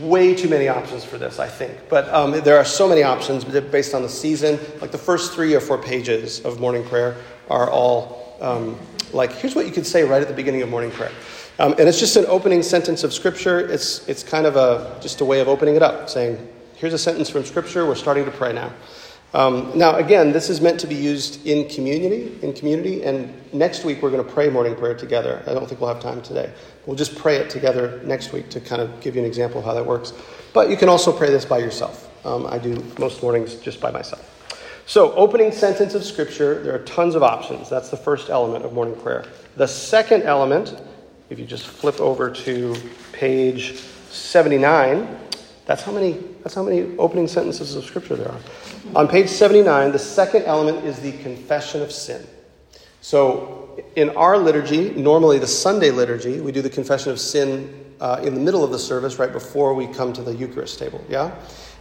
[0.00, 3.44] way too many options for this, I think, but um, there are so many options
[3.44, 4.58] based on the season.
[4.80, 7.16] Like the first three or four pages of morning prayer
[7.48, 8.78] are all um,
[9.12, 11.12] like, here's what you could say right at the beginning of morning prayer.
[11.58, 13.60] Um, and it's just an opening sentence of Scripture.
[13.60, 16.98] It's, it's kind of a, just a way of opening it up, saying, here's a
[16.98, 17.86] sentence from Scripture.
[17.86, 18.72] We're starting to pray now.
[19.34, 23.84] Um, now, again, this is meant to be used in community, in community, and next
[23.84, 25.42] week we're going to pray morning prayer together.
[25.48, 26.52] I don't think we'll have time today.
[26.86, 29.66] We'll just pray it together next week to kind of give you an example of
[29.66, 30.12] how that works.
[30.52, 32.08] But you can also pray this by yourself.
[32.24, 34.30] Um, I do most mornings just by myself.
[34.86, 37.68] So, opening sentence of Scripture, there are tons of options.
[37.68, 39.24] That's the first element of morning prayer.
[39.56, 40.80] The second element,
[41.28, 42.76] if you just flip over to
[43.10, 45.18] page 79,
[45.66, 48.40] that's how many, that's how many opening sentences of Scripture there are.
[48.94, 52.24] On page 79, the second element is the confession of sin.
[53.00, 58.20] So, in our liturgy, normally the Sunday liturgy, we do the confession of sin uh,
[58.22, 61.04] in the middle of the service, right before we come to the Eucharist table.
[61.08, 61.34] Yeah?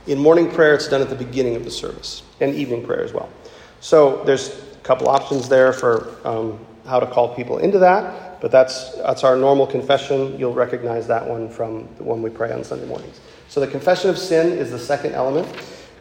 [0.08, 3.14] In morning prayer, it's done at the beginning of the service, and evening prayer as
[3.14, 3.30] well.
[3.80, 8.50] So there's a couple options there for um, how to call people into that, but
[8.50, 10.38] that's, that's our normal confession.
[10.40, 13.20] You'll recognize that one from the one we pray on Sunday mornings.
[13.50, 15.48] So the confession of sin is the second element.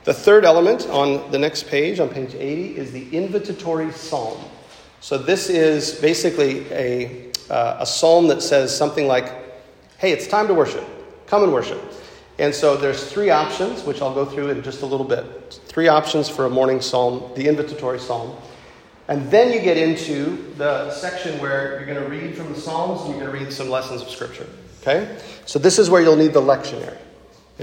[0.05, 4.39] The third element on the next page, on page 80, is the invitatory psalm.
[5.01, 9.27] So this is basically a, uh, a psalm that says something like,
[9.99, 10.85] hey, it's time to worship.
[11.27, 11.81] Come and worship.
[12.39, 15.61] And so there's three options, which I'll go through in just a little bit.
[15.67, 18.37] Three options for a morning psalm, the invitatory psalm.
[19.09, 23.03] And then you get into the section where you're going to read from the Psalms
[23.03, 24.47] and you're going to read some lessons of Scripture.
[24.81, 25.19] Okay?
[25.47, 26.99] So this is where you'll need the lectionary.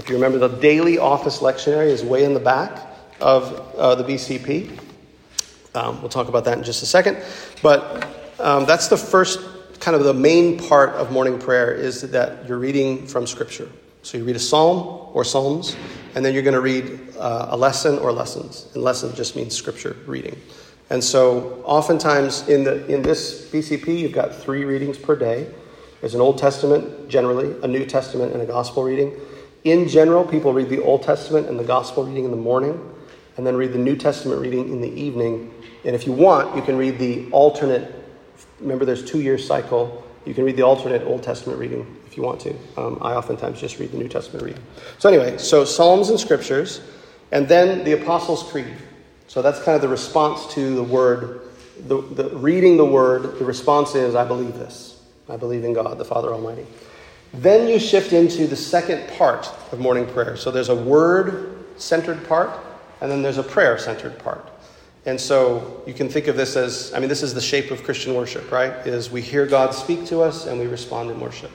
[0.00, 2.86] If you remember, the daily office lectionary is way in the back
[3.20, 4.80] of uh, the BCP.
[5.74, 7.18] Um, we'll talk about that in just a second.
[7.62, 8.08] But
[8.40, 9.40] um, that's the first,
[9.78, 13.70] kind of the main part of morning prayer is that you're reading from Scripture.
[14.00, 15.76] So you read a psalm or psalms,
[16.14, 18.68] and then you're going to read uh, a lesson or lessons.
[18.72, 20.40] And lesson just means scripture reading.
[20.88, 25.52] And so oftentimes in, the, in this BCP, you've got three readings per day.
[26.00, 29.14] There's an Old Testament, generally, a New Testament, and a Gospel reading.
[29.64, 32.80] In general, people read the Old Testament and the Gospel reading in the morning,
[33.36, 35.52] and then read the New Testament reading in the evening.
[35.84, 37.94] And if you want, you can read the alternate,
[38.58, 42.22] remember there's two year cycle, you can read the alternate Old Testament reading if you
[42.22, 42.54] want to.
[42.76, 44.62] Um, I oftentimes just read the New Testament reading.
[44.98, 46.80] So, anyway, so Psalms and Scriptures,
[47.30, 48.76] and then the Apostles' Creed.
[49.28, 51.42] So, that's kind of the response to the Word.
[51.86, 55.00] The, the, reading the Word, the response is, I believe this.
[55.28, 56.66] I believe in God, the Father Almighty.
[57.32, 60.36] Then you shift into the second part of morning prayer.
[60.36, 62.50] So, there's a word centered part,
[63.00, 64.50] and then there's a prayer centered part.
[65.06, 67.82] And so you can think of this as I mean, this is the shape of
[67.82, 68.72] Christian worship, right?
[68.86, 71.50] Is we hear God speak to us and we respond in worship.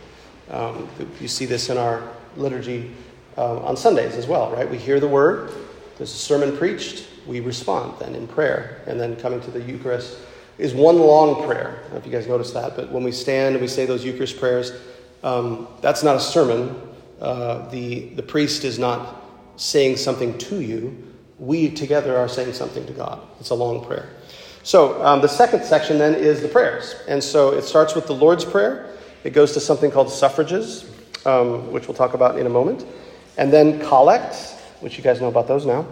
[0.50, 2.08] Um, you see this in our
[2.38, 2.92] liturgy
[3.38, 4.70] um, on Sundays as well, right?
[4.70, 5.52] We hear the word,
[5.98, 8.82] there's a sermon preached, we respond then in prayer.
[8.88, 10.18] And then coming to the Eucharist
[10.58, 11.78] is one long prayer.
[11.78, 13.86] I don't know if you guys notice that, but when we stand and we say
[13.86, 14.72] those Eucharist prayers,
[15.26, 16.80] um, that's not a sermon.
[17.20, 19.24] Uh, the, the priest is not
[19.56, 20.96] saying something to you.
[21.40, 23.20] We together are saying something to God.
[23.40, 24.08] It's a long prayer.
[24.62, 26.96] So um, the second section then is the prayers.
[27.08, 28.96] And so it starts with the Lord's Prayer.
[29.24, 30.86] It goes to something called suffrages,
[31.26, 32.86] um, which we'll talk about in a moment.
[33.38, 35.88] And then collects, which you guys know about those now.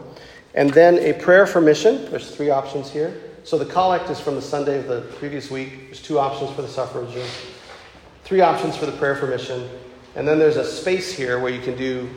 [0.54, 2.06] And then a prayer for mission.
[2.12, 3.20] There's three options here.
[3.44, 5.86] So the collect is from the Sunday of the previous week.
[5.86, 7.30] There's two options for the suffrages,
[8.24, 9.70] three options for the prayer for mission.
[10.16, 12.10] And then there's a space here where you can do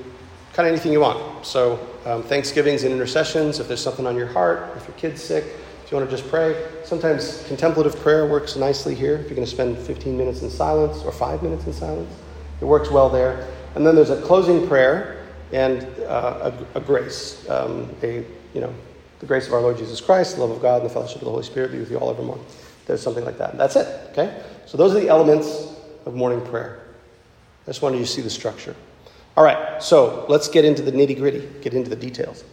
[0.52, 1.44] kind of anything you want.
[1.44, 5.44] So um, thanksgivings and intercessions, if there's something on your heart, if your kid's sick,
[5.84, 9.16] if you want to just pray, sometimes contemplative prayer works nicely here.
[9.16, 12.12] If you're going to spend 15 minutes in silence or five minutes in silence,
[12.60, 13.46] it works well there.
[13.74, 18.74] And then there's a closing prayer and uh, a, a, grace, um, a you know,
[19.20, 21.24] the grace of our Lord Jesus Christ, the love of God, and the fellowship of
[21.24, 22.38] the Holy Spirit be with you all evermore.
[22.86, 23.56] There's something like that.
[23.56, 23.86] That's it.
[24.10, 24.42] Okay.
[24.66, 25.75] So those are the elements
[26.06, 26.80] of morning prayer.
[27.64, 28.74] I just wanted you to see the structure.
[29.36, 32.44] All right, so let's get into the nitty gritty, get into the details.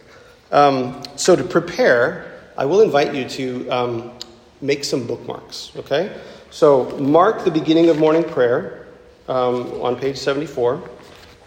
[0.52, 4.12] Um, so, to prepare, I will invite you to um,
[4.60, 6.14] make some bookmarks, okay?
[6.50, 8.86] So, mark the beginning of morning prayer
[9.28, 10.90] um, on page 74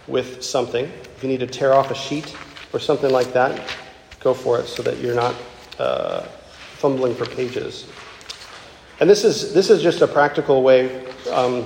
[0.08, 0.86] with something.
[0.86, 2.36] If you need to tear off a sheet
[2.74, 3.62] or something like that,
[4.22, 5.36] go for it so that you're not
[5.78, 6.22] uh,
[6.78, 7.86] fumbling for pages.
[9.00, 11.66] And this is, this is just a practical way um,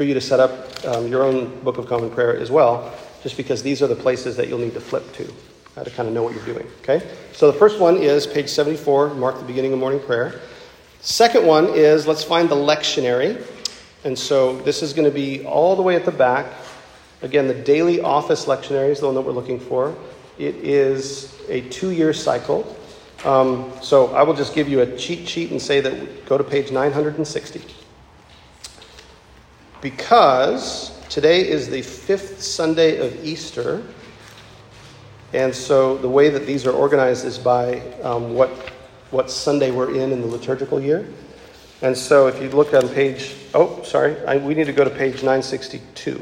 [0.00, 2.90] for you to set up um, your own Book of Common Prayer as well,
[3.22, 5.30] just because these are the places that you'll need to flip to
[5.76, 6.66] uh, to kind of know what you're doing.
[6.80, 7.06] Okay?
[7.32, 10.40] So the first one is page 74, mark the beginning of morning prayer.
[11.02, 13.46] Second one is let's find the lectionary.
[14.04, 16.50] And so this is going to be all the way at the back.
[17.20, 19.94] Again, the daily office lectionary is the one that we're looking for.
[20.38, 22.74] It is a two year cycle.
[23.26, 26.44] Um, so I will just give you a cheat sheet and say that go to
[26.44, 27.79] page 960.
[29.80, 33.82] Because today is the fifth Sunday of Easter,
[35.32, 38.50] and so the way that these are organized is by um, what,
[39.10, 41.08] what Sunday we're in in the liturgical year.
[41.82, 44.90] And so if you look on page, oh, sorry, I, we need to go to
[44.90, 46.20] page 962.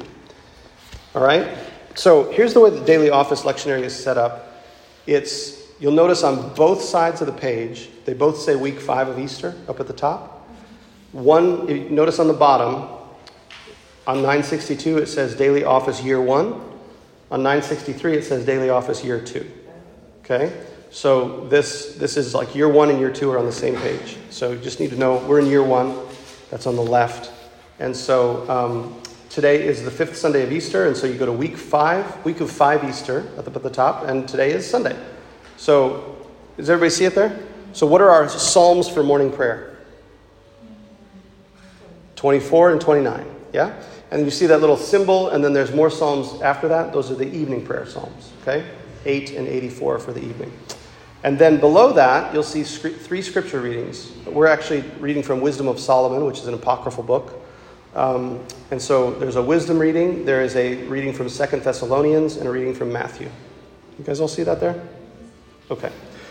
[1.17, 1.59] All right?
[1.97, 4.63] So here's the way the daily office lectionary is set up.
[5.07, 9.19] It's, you'll notice on both sides of the page, they both say week five of
[9.19, 10.47] Easter up at the top.
[11.11, 12.98] One, notice on the bottom,
[14.09, 16.55] on 962, it says daily office year one.
[17.31, 19.49] On 963, it says daily office year two.
[20.21, 20.51] Okay?
[20.91, 24.17] So this, this is like year one and year two are on the same page.
[24.31, 25.95] So you just need to know we're in year one.
[26.51, 27.31] That's on the left.
[27.81, 30.87] And so um, today is the fifth Sunday of Easter.
[30.87, 33.69] And so you go to week five, week of five Easter at the, at the
[33.69, 34.09] top.
[34.09, 34.99] And today is Sunday.
[35.59, 37.39] So does everybody see it there?
[37.75, 39.77] So what are our Psalms for morning prayer?
[42.17, 43.27] 24 and 29.
[43.53, 43.79] Yeah?
[44.11, 46.93] And you see that little symbol, and then there's more psalms after that.
[46.93, 48.67] Those are the evening prayer psalms, okay?
[49.05, 50.53] 8 and 84 for the evening.
[51.25, 54.13] And then below that, you'll see three scripture readings.
[54.25, 57.45] We're actually reading from Wisdom of Solomon, which is an apocryphal book.
[57.95, 62.47] Um, and so there's a wisdom reading, there is a reading from Second Thessalonians, and
[62.47, 63.29] a reading from Matthew.
[63.99, 64.81] You guys all see that there?
[65.71, 65.91] Okay.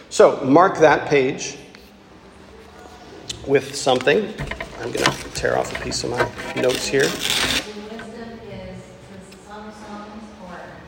[0.09, 1.57] So mark that page
[3.45, 4.33] with something.
[4.79, 7.66] I'm going to tear off a piece of my notes here.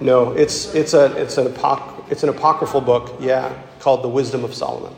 [0.02, 4.44] No, it's it's a it's an apoc- it's an apocryphal book, yeah, called the Wisdom
[4.44, 4.96] of Solomon.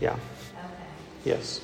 [0.00, 0.12] Yeah.
[0.12, 0.20] Okay.
[1.24, 1.60] Yes.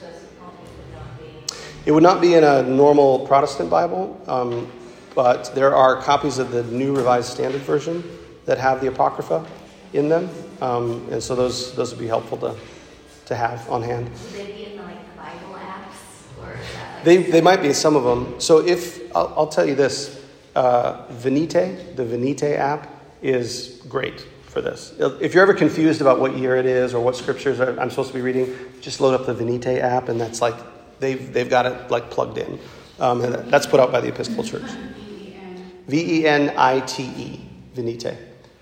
[1.86, 4.72] It would not be in a normal Protestant Bible, um,
[5.14, 8.02] but there are copies of the New Revised Standard Version
[8.46, 9.46] that have the Apocrypha
[9.92, 10.28] in them,
[10.60, 12.56] um, and so those those would be helpful to
[13.26, 14.10] to have on hand.
[14.10, 17.94] Would they be in like the Bible apps, or like they they might be some
[17.94, 18.40] of them.
[18.40, 20.23] So if I'll, I'll tell you this,
[20.54, 22.88] uh, Venite, the Venite app,
[23.22, 24.94] is great for this.
[24.98, 28.14] If you're ever confused about what year it is or what scriptures I'm supposed to
[28.14, 30.54] be reading, just load up the Venite app, and that's like
[31.00, 32.58] they've they've got it like plugged in,
[33.00, 34.70] um, and that's put out by the Episcopal Church.
[35.88, 37.40] V e n i t e,
[37.74, 38.16] Venite,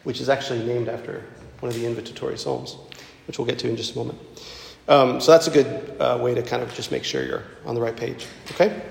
[0.04, 1.22] which is actually named after
[1.60, 2.76] one of the invitatory psalms,
[3.26, 4.18] which we'll get to in just a moment.
[4.88, 7.76] Um, so that's a good uh, way to kind of just make sure you're on
[7.76, 8.26] the right page.
[8.50, 8.82] Okay.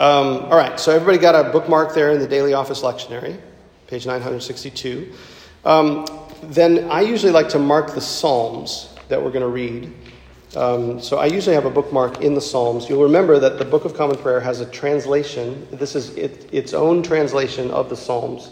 [0.00, 3.38] Um, all right, so everybody got a bookmark there in the Daily Office Lectionary,
[3.86, 5.12] page 962.
[5.64, 6.04] Um,
[6.42, 9.94] then I usually like to mark the Psalms that we're going to read.
[10.56, 12.88] Um, so I usually have a bookmark in the Psalms.
[12.88, 15.64] You'll remember that the Book of Common Prayer has a translation.
[15.70, 18.50] This is it, its own translation of the Psalms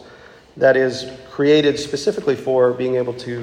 [0.57, 3.43] that is created specifically for being able to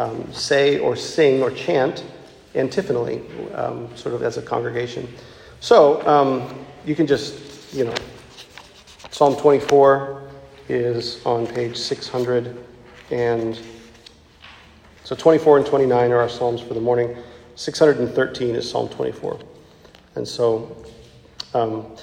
[0.00, 2.02] um, say or sing or chant
[2.56, 3.22] antiphonally,
[3.54, 5.08] um, sort of as a congregation.
[5.60, 7.94] So um, you can just, you know,
[9.10, 10.22] Psalm 24
[10.70, 12.64] is on page 600,
[13.10, 13.60] and
[15.04, 17.14] so 24 and 29 are our Psalms for the morning.
[17.56, 19.38] 613 is Psalm 24.
[20.14, 20.74] And so
[21.52, 21.94] um,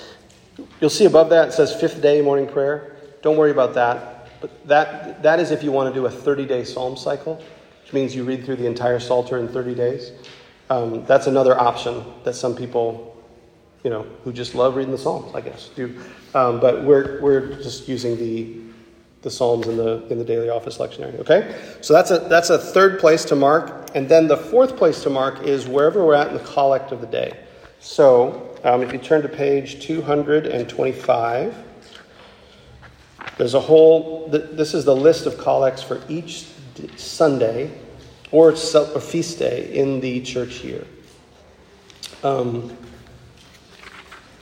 [0.80, 2.96] you'll see above that it says fifth day morning prayer.
[3.24, 4.30] Don't worry about that.
[4.40, 7.42] But that, that is if you want to do a 30 day psalm cycle,
[7.82, 10.12] which means you read through the entire Psalter in 30 days.
[10.70, 13.15] Um, that's another option that some people
[13.86, 15.96] you know, who just love reading the Psalms, I guess, do.
[16.34, 18.58] Um, but we're, we're just using the,
[19.22, 21.56] the Psalms in the, in the daily office lectionary, okay?
[21.82, 23.92] So that's a, that's a third place to mark.
[23.94, 27.00] And then the fourth place to mark is wherever we're at in the collect of
[27.00, 27.40] the day.
[27.80, 31.56] So um, if you turn to page 225,
[33.38, 36.48] there's a whole, this is the list of collects for each
[36.96, 37.72] Sunday
[38.32, 40.88] or, or feast day in the church year.
[42.24, 42.76] Um,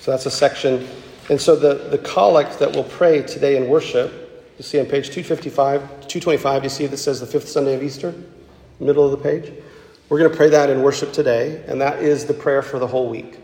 [0.04, 0.86] so that's a section.
[1.30, 4.12] And so the, the collect that we'll pray today in worship
[4.58, 8.14] You see on page 255, 225, you see that says the fifth Sunday of Easter,
[8.82, 9.54] middle of the page.
[10.10, 12.88] We're going to pray that in worship today, and that is the prayer for the
[12.88, 13.39] whole week.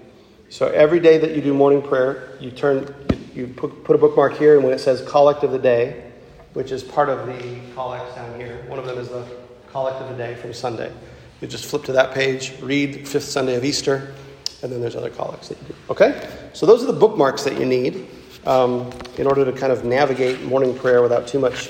[0.49, 3.99] So every day that you do morning prayer, you turn, you, you put, put a
[3.99, 6.11] bookmark here, and when it says collect of the day,
[6.51, 9.25] which is part of the collects down here, one of them is the
[9.71, 10.91] collect of the day from Sunday.
[11.39, 14.13] You just flip to that page, read fifth Sunday of Easter,
[14.61, 15.75] and then there's other collects that you do.
[15.89, 16.29] Okay?
[16.53, 18.07] So those are the bookmarks that you need
[18.45, 21.69] um, in order to kind of navigate morning prayer without too much,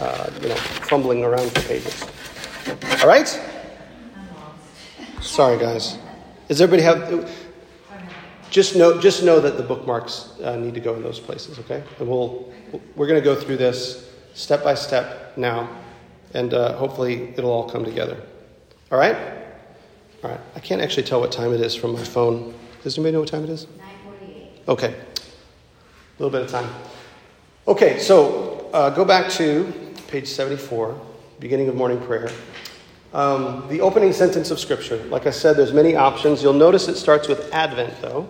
[0.00, 2.04] uh, you know, fumbling around the pages.
[3.02, 3.28] All right?
[5.20, 5.98] Sorry, guys.
[6.48, 7.30] Does everybody have?
[8.50, 11.58] Just know, just know that the bookmarks uh, need to go in those places.
[11.60, 12.52] Okay, and we'll
[12.96, 15.68] we're going to go through this step by step now,
[16.34, 18.20] and uh, hopefully it'll all come together.
[18.90, 19.16] All right.
[20.22, 20.40] All right.
[20.54, 22.54] I can't actually tell what time it is from my phone.
[22.82, 23.66] Does anybody know what time it is?
[23.78, 24.62] Nine forty-eight.
[24.68, 24.88] Okay.
[24.94, 26.68] A little bit of time.
[27.66, 29.72] Okay, so uh, go back to
[30.08, 31.00] page 74,
[31.38, 32.28] beginning of morning prayer.
[33.14, 34.96] Um, the opening sentence of Scripture.
[35.04, 36.42] Like I said, there's many options.
[36.42, 38.28] You'll notice it starts with Advent, though.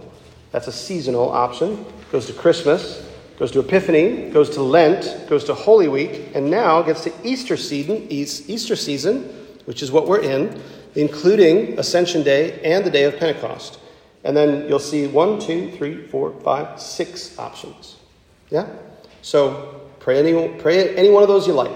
[0.53, 1.85] That's a seasonal option.
[2.13, 3.07] Goes to Christmas,
[3.39, 7.57] goes to Epiphany, goes to Lent, goes to Holy Week, and now gets to Easter
[7.57, 9.25] season, Easter season,
[9.65, 10.61] which is what we're in,
[10.95, 13.79] including Ascension Day and the day of Pentecost.
[14.25, 17.97] And then you'll see one, two, three, four, five, six options.
[18.51, 18.67] Yeah?
[19.23, 21.73] So pray any, pray any one of those you like.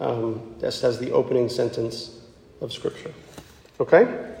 [0.00, 2.20] Um, just as the opening sentence
[2.60, 3.12] of Scripture.
[3.78, 4.32] Okay?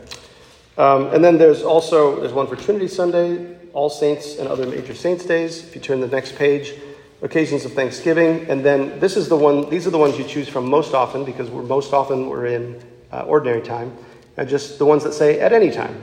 [0.76, 4.94] Um, and then there's also there's one for Trinity Sunday, All Saints and other major
[4.94, 5.64] saints days.
[5.64, 6.74] If you turn the next page,
[7.20, 9.68] occasions of Thanksgiving, and then this is the one.
[9.68, 12.82] These are the ones you choose from most often because we're most often we're in
[13.12, 13.96] uh, ordinary time,
[14.36, 16.02] and just the ones that say at any time.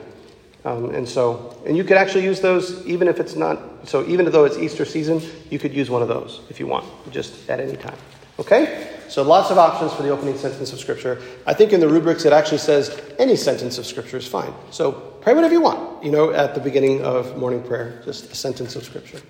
[0.65, 3.87] Um, and so, and you could actually use those even if it's not.
[3.87, 6.85] So even though it's Easter season, you could use one of those if you want,
[7.11, 7.97] just at any time.
[8.39, 8.97] Okay?
[9.07, 11.21] So lots of options for the opening sentence of Scripture.
[11.47, 14.53] I think in the rubrics it actually says any sentence of Scripture is fine.
[14.69, 18.35] So pray whatever you want, you know, at the beginning of morning prayer, just a
[18.35, 19.21] sentence of Scripture.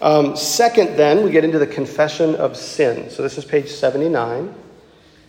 [0.00, 3.08] Um, second, then, we get into the confession of sin.
[3.08, 4.54] So this is page 79.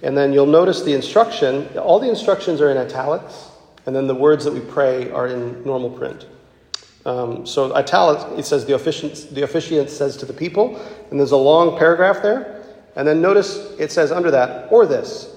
[0.03, 3.49] And then you'll notice the instruction, all the instructions are in italics,
[3.85, 6.27] and then the words that we pray are in normal print.
[7.05, 10.75] Um, so italics, it says the officiant, the officiant says to the people,
[11.09, 12.65] and there's a long paragraph there.
[12.97, 15.33] And then notice it says under that, or this,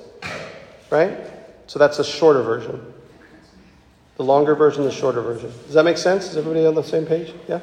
[0.90, 1.16] right?
[1.66, 2.92] So that's a shorter version.
[4.16, 5.52] The longer version, the shorter version.
[5.66, 6.30] Does that make sense?
[6.30, 7.32] Is everybody on the same page?
[7.48, 7.60] Yeah?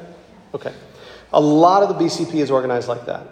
[0.54, 0.72] Okay.
[1.32, 3.26] A lot of the BCP is organized like that.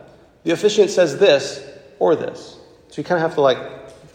[0.44, 1.66] The officiant says this
[1.98, 2.58] or this.
[2.96, 3.58] So you kind of have to like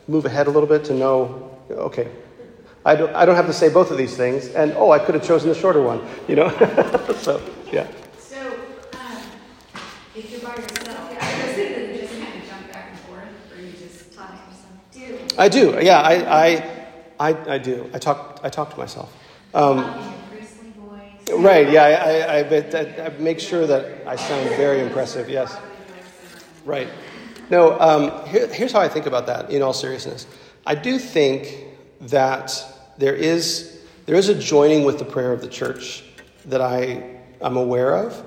[0.08, 2.08] move ahead a little bit to know, okay,
[2.84, 5.14] I don't, I don't have to say both of these things, and oh, I could
[5.14, 6.50] have chosen the shorter one, you know?
[7.18, 7.40] so,
[7.72, 7.86] yeah.
[8.18, 8.40] So,
[8.94, 9.18] um,
[10.16, 13.00] if you're by yourself, I was thinking that you just kind of jump back and
[13.02, 15.28] forth, or you just talk to yourself.
[15.30, 15.36] Do.
[15.38, 15.78] I do.
[15.80, 17.88] Yeah, I, I, I, I do.
[17.94, 19.16] I talk, I talk to myself.
[19.54, 20.70] Um, Talk in your priestly
[21.30, 21.40] voice.
[21.46, 21.70] right.
[21.70, 21.84] Yeah.
[21.84, 25.30] I, I, I, I make sure that I sound very impressive.
[25.30, 25.56] Yes.
[26.66, 26.88] Right.
[27.52, 27.78] No.
[27.82, 29.52] Um, here, here's how I think about that.
[29.52, 30.26] In all seriousness,
[30.66, 31.66] I do think
[31.99, 32.66] that
[32.97, 36.06] there is there is a joining with the prayer of the church
[36.45, 38.24] that I I'm aware of.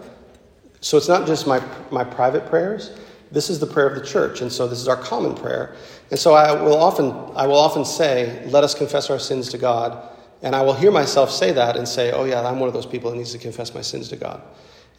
[0.82, 2.90] So it's not just my my private prayers.
[3.32, 5.74] This is the prayer of the church, and so this is our common prayer.
[6.10, 9.58] And so I will often I will often say, "Let us confess our sins to
[9.58, 10.10] God."
[10.42, 12.84] And I will hear myself say that and say, "Oh yeah, I'm one of those
[12.84, 14.42] people that needs to confess my sins to God."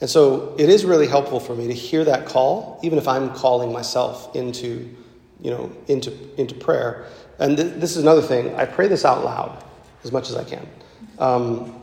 [0.01, 3.33] And so it is really helpful for me to hear that call, even if I'm
[3.33, 4.93] calling myself into,
[5.41, 7.05] you know, into into prayer.
[7.39, 8.53] And th- this is another thing.
[8.55, 9.63] I pray this out loud
[10.03, 10.67] as much as I can.
[11.19, 11.73] Um,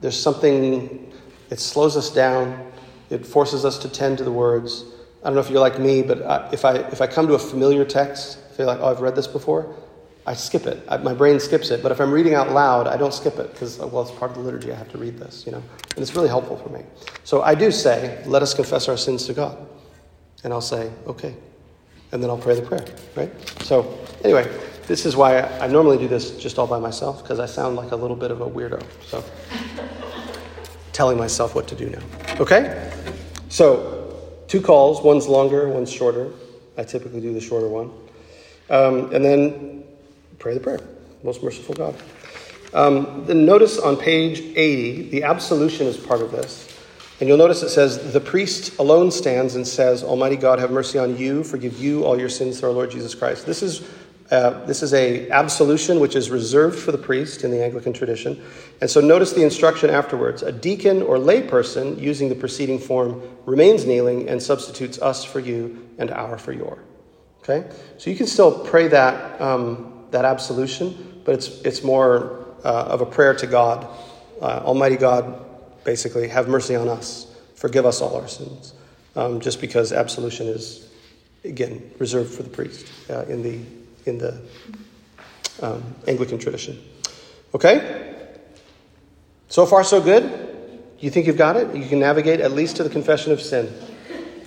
[0.00, 1.12] there's something.
[1.50, 2.70] It slows us down.
[3.10, 4.84] It forces us to tend to the words.
[5.22, 7.34] I don't know if you're like me, but I, if I if I come to
[7.34, 9.74] a familiar text, feel like, oh, I've read this before.
[10.26, 10.84] I skip it.
[10.88, 11.82] I, my brain skips it.
[11.82, 14.36] But if I'm reading out loud, I don't skip it because, well, it's part of
[14.36, 14.72] the liturgy.
[14.72, 15.62] I have to read this, you know.
[15.96, 16.84] And it's really helpful for me.
[17.24, 19.66] So I do say, let us confess our sins to God.
[20.44, 21.34] And I'll say, okay.
[22.12, 22.84] And then I'll pray the prayer,
[23.16, 23.32] right?
[23.62, 24.48] So, anyway,
[24.86, 27.76] this is why I, I normally do this just all by myself because I sound
[27.76, 28.82] like a little bit of a weirdo.
[29.06, 29.24] So,
[30.92, 32.02] telling myself what to do now.
[32.38, 32.92] Okay?
[33.48, 34.16] So,
[34.46, 35.02] two calls.
[35.02, 36.30] One's longer, one's shorter.
[36.76, 37.90] I typically do the shorter one.
[38.70, 39.81] Um, and then
[40.42, 40.80] pray the prayer.
[41.22, 41.94] Most merciful God.
[42.74, 46.68] Um, then notice on page 80, the absolution is part of this.
[47.20, 50.98] And you'll notice it says, The priest alone stands and says, Almighty God, have mercy
[50.98, 53.46] on you, forgive you all your sins through our Lord Jesus Christ.
[53.46, 53.88] This is
[54.32, 58.42] Uh, this is a absolution which is reserved for the priest in the Anglican tradition.
[58.80, 60.42] And so notice the instruction afterwards.
[60.42, 65.86] A deacon or layperson using the preceding form remains kneeling and substitutes us for you
[65.98, 66.78] and our for your.
[67.42, 67.68] Okay?
[67.98, 73.00] So you can still pray that, um, that absolution, but it's, it's more uh, of
[73.00, 73.86] a prayer to God.
[74.40, 75.44] Uh, Almighty God,
[75.84, 77.26] basically, have mercy on us.
[77.56, 78.74] Forgive us all our sins.
[79.14, 80.88] Um, just because absolution is,
[81.44, 83.60] again, reserved for the priest uh, in the
[84.04, 84.40] in the
[85.60, 86.82] um, Anglican tradition.
[87.54, 88.16] Okay?
[89.48, 90.24] So far, so good?
[90.98, 91.74] You think you've got it?
[91.74, 93.72] You can navigate at least to the confession of sin.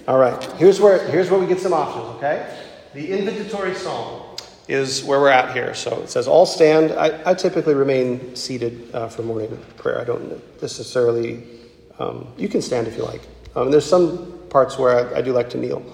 [0.08, 0.42] All right.
[0.54, 2.58] Here's where, here's where we get some options, okay?
[2.94, 4.35] The invitatory psalm
[4.68, 5.74] is where we're at here.
[5.74, 6.92] So it says, All stand.
[6.92, 10.00] I, I typically remain seated uh, for morning prayer.
[10.00, 11.44] I don't necessarily,
[12.00, 13.22] um, you can stand if you like.
[13.56, 15.86] Um, there's some parts where I, I do like to kneel.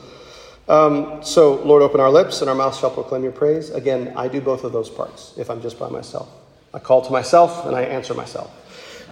[0.67, 3.71] Um, so, Lord, open our lips and our mouths shall proclaim your praise.
[3.71, 6.29] Again, I do both of those parts if I'm just by myself.
[6.73, 8.57] I call to myself and I answer myself.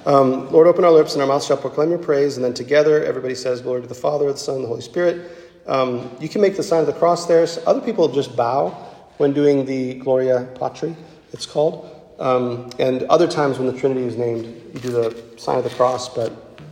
[0.05, 2.37] Um, Lord, open our lips and our mouths shall proclaim your praise.
[2.37, 5.29] And then together, everybody says, Glory to the Father, the Son, the Holy Spirit.
[5.67, 7.45] Um, you can make the sign of the cross there.
[7.45, 8.88] So other people just bow
[9.19, 10.95] when doing the Gloria Patri,
[11.33, 11.93] it's called.
[12.19, 15.69] Um, and other times when the Trinity is named, you do the sign of the
[15.71, 16.07] cross.
[16.07, 16.31] But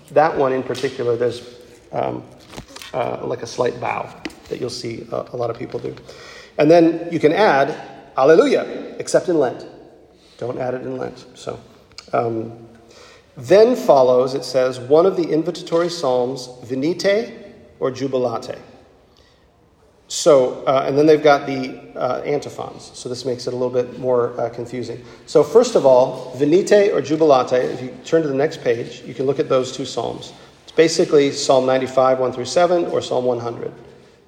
[0.10, 1.60] that one in particular, there's
[1.92, 2.24] um,
[2.94, 4.10] uh, like a slight bow
[4.48, 5.94] that you'll see a, a lot of people do.
[6.58, 7.76] And then you can add
[8.16, 9.66] Alleluia, except in Lent.
[10.38, 11.26] Don't add it in Lent.
[11.36, 11.60] So,
[12.14, 12.66] um,
[13.36, 18.58] then follows, it says, one of the invitatory psalms, Venite or Jubilate.
[20.10, 22.92] So, uh, and then they've got the uh, antiphons.
[22.94, 25.04] So this makes it a little bit more uh, confusing.
[25.26, 29.14] So, first of all, Venite or Jubilate, if you turn to the next page, you
[29.14, 30.32] can look at those two psalms.
[30.64, 33.74] It's basically Psalm 95, 1 through 7, or Psalm 100.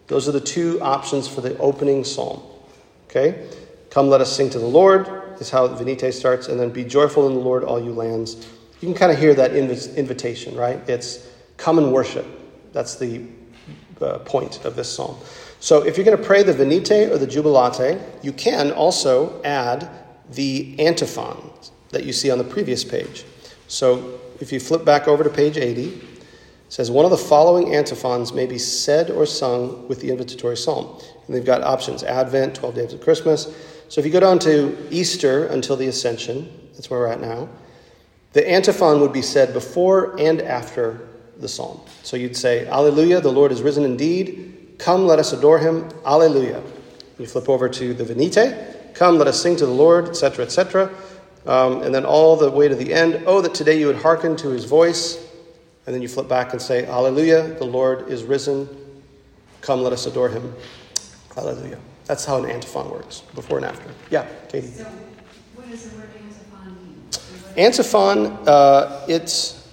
[0.07, 2.41] Those are the two options for the opening psalm.
[3.05, 3.47] Okay?
[3.89, 5.07] Come, let us sing to the Lord,
[5.39, 8.47] is how Venite starts, and then be joyful in the Lord, all you lands.
[8.81, 10.77] You can kind of hear that inv- invitation, right?
[10.89, 12.25] It's come and worship.
[12.73, 13.23] That's the
[14.01, 15.17] uh, point of this psalm.
[15.59, 19.89] So if you're going to pray the Venite or the Jubilate, you can also add
[20.31, 23.25] the antiphons that you see on the previous page.
[23.67, 26.03] So if you flip back over to page 80, it
[26.69, 31.01] says one of the following antiphons may be said or sung with the invitatory psalm.
[31.25, 33.53] And they've got options Advent, 12 days of Christmas.
[33.89, 37.49] So if you go down to Easter until the Ascension, that's where we're at now,
[38.33, 41.81] the antiphon would be said before and after the psalm.
[42.03, 44.58] So you'd say, Alleluia, the Lord is risen indeed.
[44.79, 45.87] Come, let us adore him.
[46.05, 46.63] Alleluia.
[47.19, 48.95] You flip over to the Venite.
[48.95, 50.89] Come, let us sing to the Lord, etc., etc.
[51.45, 53.23] Um, and then all the way to the end.
[53.27, 55.23] Oh, that today you would hearken to his voice.
[55.85, 58.69] And then you flip back and say, Alleluia, the Lord is risen.
[59.61, 60.53] Come, let us adore him.
[61.35, 61.77] Alleluia.
[62.05, 63.89] That's how an antiphon works, before and after.
[64.09, 64.67] Yeah, Katie.
[64.67, 64.85] So,
[65.55, 67.65] what does the word antiphon mean?
[67.65, 69.67] Antiphon, uh, it's,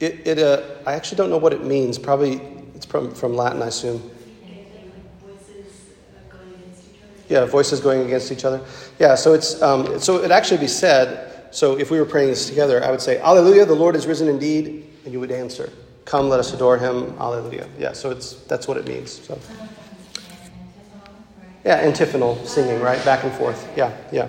[0.00, 1.98] it, it uh, I actually don't know what it means.
[1.98, 2.40] Probably
[2.74, 3.98] it's from, from Latin, I assume.
[3.98, 7.21] Voices uh, going against each other.
[7.32, 8.60] Yeah, voices going against each other.
[8.98, 11.30] Yeah, so it's um, so it actually be said.
[11.50, 14.28] So if we were praying this together, I would say, "Alleluia, the Lord is risen
[14.28, 15.72] indeed," and you would answer,
[16.04, 17.66] "Come, let us adore Him." Alleluia.
[17.78, 19.12] Yeah, so it's that's what it means.
[19.26, 19.38] So
[21.64, 23.66] yeah, antiphonal singing, right, back and forth.
[23.78, 24.28] Yeah, yeah.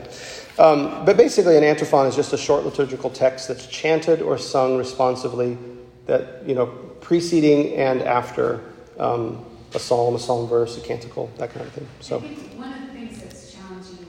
[0.57, 4.77] Um, but basically, an antiphon is just a short liturgical text that's chanted or sung
[4.77, 5.57] responsively,
[6.05, 6.67] that you know,
[7.01, 8.61] preceding and after
[8.97, 9.43] um,
[9.75, 11.87] a psalm, a psalm verse, a canticle, that kind of thing.
[11.99, 12.17] So.
[12.17, 14.05] I think one of the things that's challenging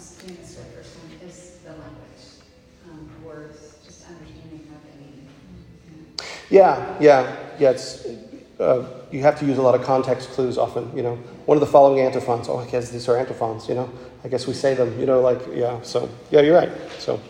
[0.00, 2.24] is the language,
[2.88, 5.28] um, words, just understanding what they mean.
[6.48, 7.70] Yeah, yeah, yeah.
[7.70, 8.06] It's
[8.58, 10.90] uh, you have to use a lot of context clues often.
[10.96, 12.48] You know, one of the following antiphons.
[12.48, 13.68] Oh, I guess these are antiphons.
[13.68, 13.90] You know,
[14.24, 14.98] I guess we say them.
[14.98, 15.80] You know, like yeah.
[15.82, 16.70] So yeah, you're right.
[16.98, 17.20] So,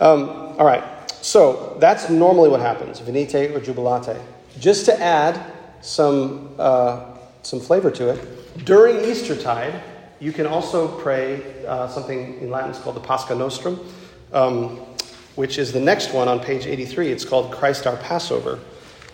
[0.00, 0.82] um, all right.
[1.22, 4.16] So that's normally what happens, venite or jubilate.
[4.58, 5.40] Just to add
[5.82, 9.82] some uh, some flavor to it, during Eastertide,
[10.20, 12.70] you can also pray uh, something in Latin.
[12.70, 13.78] It's called the Pascha Nostrum.
[14.32, 14.80] Um,
[15.38, 17.12] which is the next one on page 83.
[17.12, 18.58] It's called Christ Our Passover.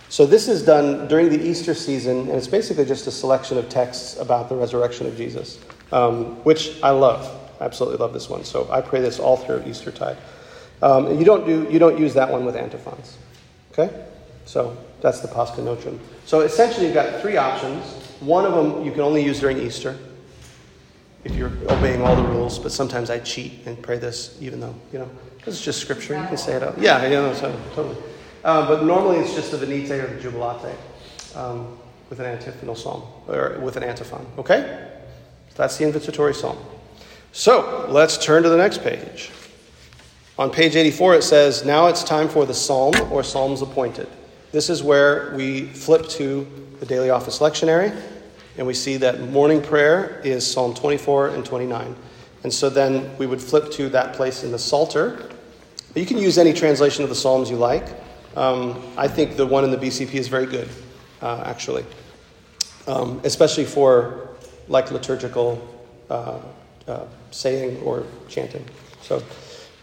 [0.09, 3.69] So this is done during the Easter season, and it's basically just a selection of
[3.69, 5.59] texts about the resurrection of Jesus,
[5.93, 7.31] um, which I love.
[7.61, 8.43] Absolutely love this one.
[8.43, 10.17] So I pray this all through Eastertide.
[10.81, 13.19] Um, and you don't do you don't use that one with antiphons.
[13.73, 14.07] Okay?
[14.47, 16.01] So that's the Pascha Nostrum.
[16.25, 17.85] So essentially you've got three options.
[18.21, 19.99] One of them you can only use during Easter
[21.25, 24.75] if you're obeying all the rules, but sometimes I cheat and pray this even though,
[24.93, 26.19] you know, because it's just scripture.
[26.19, 26.79] You can say it out.
[26.79, 27.97] Yeah, you know, so totally.
[28.45, 30.77] Uh, but normally it's just the Venite or the Jubilate
[31.35, 31.79] um,
[32.11, 34.27] with an antiphonal psalm, or with an antiphon.
[34.39, 34.91] Okay?
[35.49, 36.59] So that's the invitatory psalm.
[37.33, 39.31] So let's turn to the next page.
[40.39, 44.09] On page 84, it says, Now it's time for the psalm or psalms appointed.
[44.53, 46.47] This is where we flip to
[46.81, 47.97] the daily office lectionary,
[48.57, 51.97] and we see that morning prayer is Psalm 24 and 29.
[52.43, 55.31] And so then we would flip to that place in the Psalter.
[55.95, 57.87] You can use any translation of the Psalms you like.
[58.37, 60.69] Um, I think the one in the BCP is very good,
[61.23, 61.85] uh, actually,
[62.87, 64.29] um, especially for
[64.69, 65.67] like liturgical
[66.11, 66.41] uh,
[66.87, 68.65] uh, saying or chanting.
[69.03, 69.23] So.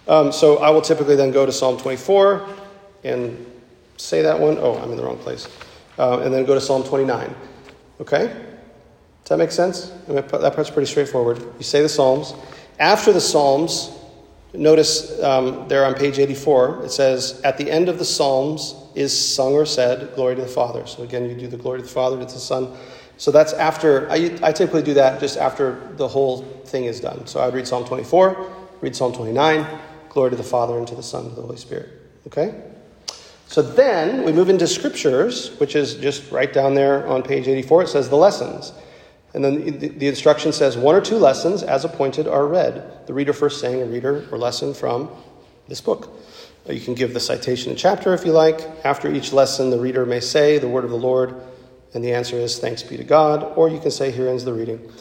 [0.08, 2.48] Um, so I will typically then go to Psalm 24
[3.04, 3.46] and
[3.98, 4.58] say that one.
[4.60, 5.48] Oh, I'm in the wrong place.
[5.98, 7.34] Uh, and then go to Psalm 29.
[8.00, 8.36] Okay?
[9.32, 9.94] That make sense?
[10.10, 11.42] That part's pretty straightforward.
[11.58, 12.34] You say the Psalms.
[12.80, 13.98] After the Psalms,
[14.54, 19.18] notice um, there on page 84, it says, At the end of the Psalms is
[19.18, 20.86] sung or said, Glory to the Father.
[20.86, 22.76] So again, you do the glory to the Father, to the Son.
[23.16, 27.26] So that's after, I, I typically do that just after the whole thing is done.
[27.26, 28.52] So I would read Psalm 24,
[28.82, 29.66] read Psalm 29,
[30.10, 31.88] Glory to the Father, and to the Son, and to the Holy Spirit.
[32.28, 32.62] Okay?
[33.48, 37.84] So then we move into scriptures, which is just right down there on page 84.
[37.84, 38.74] It says the lessons.
[39.34, 43.08] And then the instruction says one or two lessons as appointed are read.
[43.08, 45.10] The reader first saying a reader or lesson from
[45.68, 46.10] this book.
[46.70, 48.62] You can give the citation and chapter if you like.
[48.86, 51.34] After each lesson, the reader may say the word of the Lord,
[51.94, 53.44] and the answer is thanks be to God.
[53.56, 54.92] Or you can say, here ends the reading.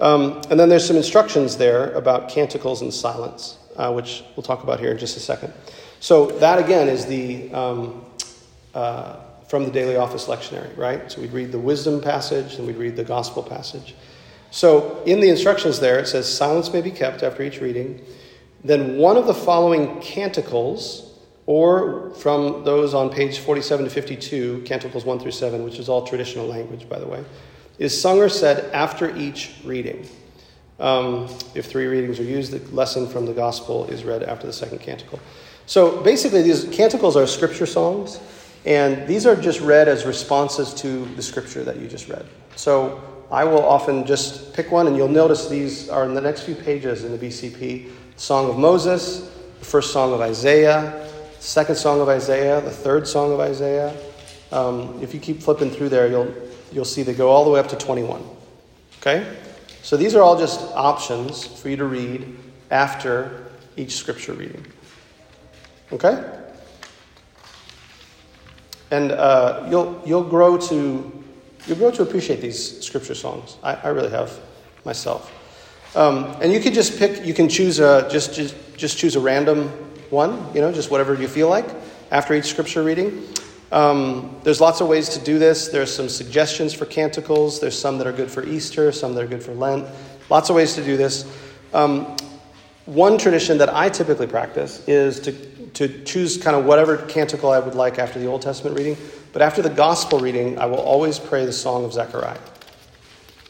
[0.00, 4.62] Um, and then there's some instructions there about canticles and silence uh, which we'll talk
[4.62, 5.52] about here in just a second.
[6.00, 8.04] So that again is the um,
[8.74, 11.10] uh, from the daily office lectionary, right?
[11.10, 13.94] So we'd read the wisdom passage, and we'd read the gospel passage.
[14.50, 18.04] So in the instructions there, it says silence may be kept after each reading.
[18.62, 25.04] Then one of the following canticles, or from those on page 47 to 52, canticles
[25.04, 27.24] 1 through 7, which is all traditional language, by the way,
[27.78, 30.08] is sung or said after each reading.
[30.80, 34.52] Um, if three readings are used, the lesson from the gospel is read after the
[34.52, 35.20] second canticle.
[35.66, 38.18] So basically, these canticles are scripture songs,
[38.64, 42.26] and these are just read as responses to the scripture that you just read.
[42.56, 46.42] So I will often just pick one, and you'll notice these are in the next
[46.42, 51.08] few pages in the BCP Song of Moses, the first song of Isaiah,
[51.40, 53.94] second song of Isaiah, the third song of Isaiah.
[54.52, 56.32] Um, if you keep flipping through there, you'll,
[56.72, 58.22] you'll see they go all the way up to 21.
[59.00, 59.36] Okay?
[59.82, 62.38] So these are all just options for you to read
[62.70, 63.46] after
[63.76, 64.64] each scripture reading.
[65.92, 66.24] Okay?
[68.94, 71.24] And uh, you'll, you'll, grow to,
[71.66, 73.56] you'll grow to appreciate these scripture songs.
[73.60, 74.38] I, I really have
[74.84, 75.32] myself.
[75.96, 79.20] Um, and you can just pick, you can choose a, just, just, just choose a
[79.20, 79.68] random
[80.10, 81.66] one, you know, just whatever you feel like
[82.12, 83.26] after each scripture reading.
[83.72, 85.66] Um, there's lots of ways to do this.
[85.66, 87.58] There's some suggestions for canticles.
[87.58, 89.88] There's some that are good for Easter, some that are good for Lent.
[90.30, 91.26] Lots of ways to do this.
[91.72, 92.16] Um,
[92.86, 95.32] one tradition that I typically practice is to,
[95.74, 98.96] to choose kind of whatever canticle I would like after the Old Testament reading.
[99.32, 102.38] But after the gospel reading, I will always pray the Song of Zechariah.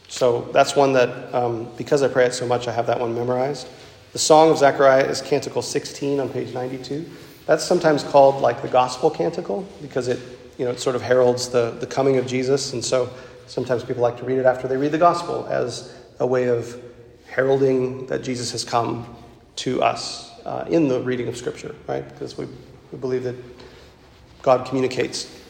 [0.07, 3.13] So that's one that, um, because I pray it so much, I have that one
[3.13, 3.67] memorized.
[4.13, 7.05] The Song of Zechariah is Canticle 16 on page 92.
[7.45, 10.19] That's sometimes called like the gospel canticle because it,
[10.57, 12.73] you know, it sort of heralds the, the coming of Jesus.
[12.73, 13.09] And so
[13.45, 16.81] sometimes people like to read it after they read the gospel as a way of
[17.27, 19.15] heralding that Jesus has come
[19.57, 22.07] to us uh, in the reading of Scripture, right?
[22.07, 22.47] Because we,
[22.91, 23.35] we believe that
[24.41, 25.41] God communicates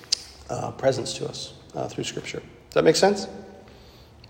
[0.50, 2.40] uh, presence to us uh, through Scripture.
[2.40, 3.28] Does that make sense?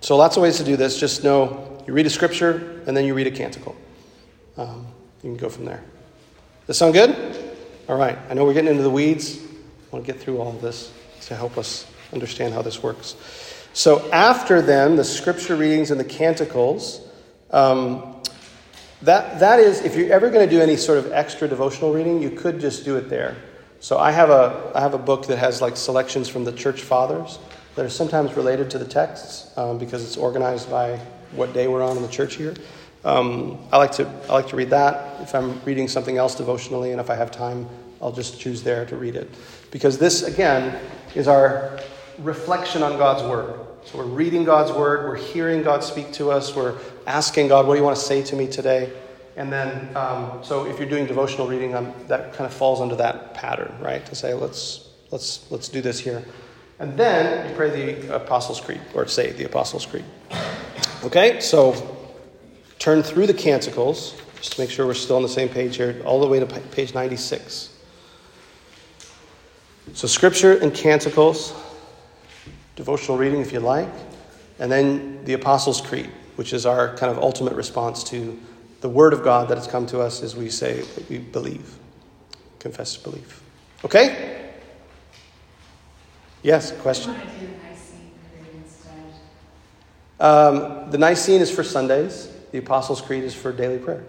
[0.01, 0.99] So lots of ways to do this.
[0.99, 3.75] Just know you read a Scripture and then you read a canticle.
[4.57, 4.87] Um,
[5.23, 5.83] you can go from there.
[6.67, 7.55] Does sound good?
[7.87, 9.37] All right, I know we're getting into the weeds.
[9.37, 10.91] I want to get through all of this
[11.21, 13.15] to help us understand how this works.
[13.73, 17.01] So, after then, the scripture readings and the canticles,
[17.51, 18.14] um,
[19.05, 22.21] that, that is, if you're ever going to do any sort of extra devotional reading,
[22.21, 23.35] you could just do it there.
[23.79, 26.81] So, I have a, I have a book that has like selections from the church
[26.81, 27.39] fathers
[27.75, 30.97] that are sometimes related to the texts um, because it's organized by
[31.31, 32.55] what day we're on in the church year.
[33.03, 35.21] Um, I like to I like to read that.
[35.21, 37.67] If I'm reading something else devotionally, and if I have time,
[38.01, 39.29] I'll just choose there to read it,
[39.69, 40.79] because this again
[41.13, 41.79] is our
[42.17, 43.59] reflection on God's word.
[43.85, 46.75] So we're reading God's word, we're hearing God speak to us, we're
[47.05, 48.91] asking God, "What do you want to say to me today?"
[49.37, 52.95] And then, um, so if you're doing devotional reading, um, that kind of falls under
[52.95, 54.05] that pattern, right?
[54.05, 56.23] To say, "Let's let's let's do this here,"
[56.79, 60.05] and then you pray the Apostles' Creed or say the Apostles' Creed.
[61.03, 61.75] Okay, so
[62.79, 66.01] turn through the canticles, just to make sure we're still on the same page here,
[66.05, 67.69] all the way to page 96.
[69.93, 71.53] So, scripture and canticles,
[72.75, 73.89] devotional reading if you like,
[74.59, 78.39] and then the Apostles' Creed, which is our kind of ultimate response to
[78.81, 81.77] the word of God that has come to us as we say that we believe,
[82.59, 83.41] confess belief.
[83.83, 84.51] Okay?
[86.43, 87.13] Yes, question?
[87.13, 88.91] want Nicene Creed instead.
[90.19, 92.29] Um, the Nicene is for Sundays.
[92.51, 94.03] The Apostles' Creed is for daily prayer.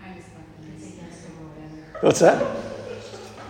[0.00, 2.06] I just like the Nicene symbol better.
[2.06, 2.62] What's that?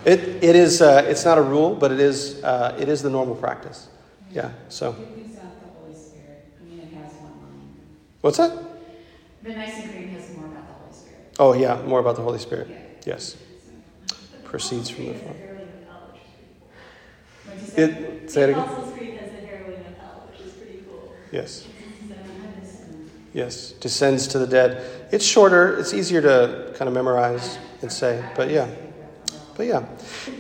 [0.05, 3.11] It, it is, uh, it's not a rule, but it is, uh, it is the
[3.11, 3.89] normal practice.
[4.33, 4.91] Yeah, so.
[4.91, 6.47] It leaves out the Holy Spirit.
[6.61, 7.75] I mean, it has one line.
[8.23, 8.53] What's that?
[9.43, 11.35] The Nicene Creed has more about the Holy Spirit.
[11.39, 12.69] Oh, yeah, more about the Holy Spirit.
[12.71, 12.77] Yeah.
[13.15, 13.37] Yes,
[14.07, 14.15] So,
[14.45, 15.35] proceeds from the Father.
[15.35, 16.21] fairly new college,
[17.47, 17.93] which is pretty cool.
[17.93, 18.23] What'd you say?
[18.23, 18.63] It, say it again?
[18.63, 21.13] Apostles' Creed has a harrowing of hell, which is pretty cool.
[21.33, 21.67] Yes,
[23.35, 23.73] yes.
[23.73, 24.85] Descends to the dead.
[25.11, 28.69] It's shorter, it's easier to kind of memorize and say, but yeah.
[29.57, 29.85] But yeah.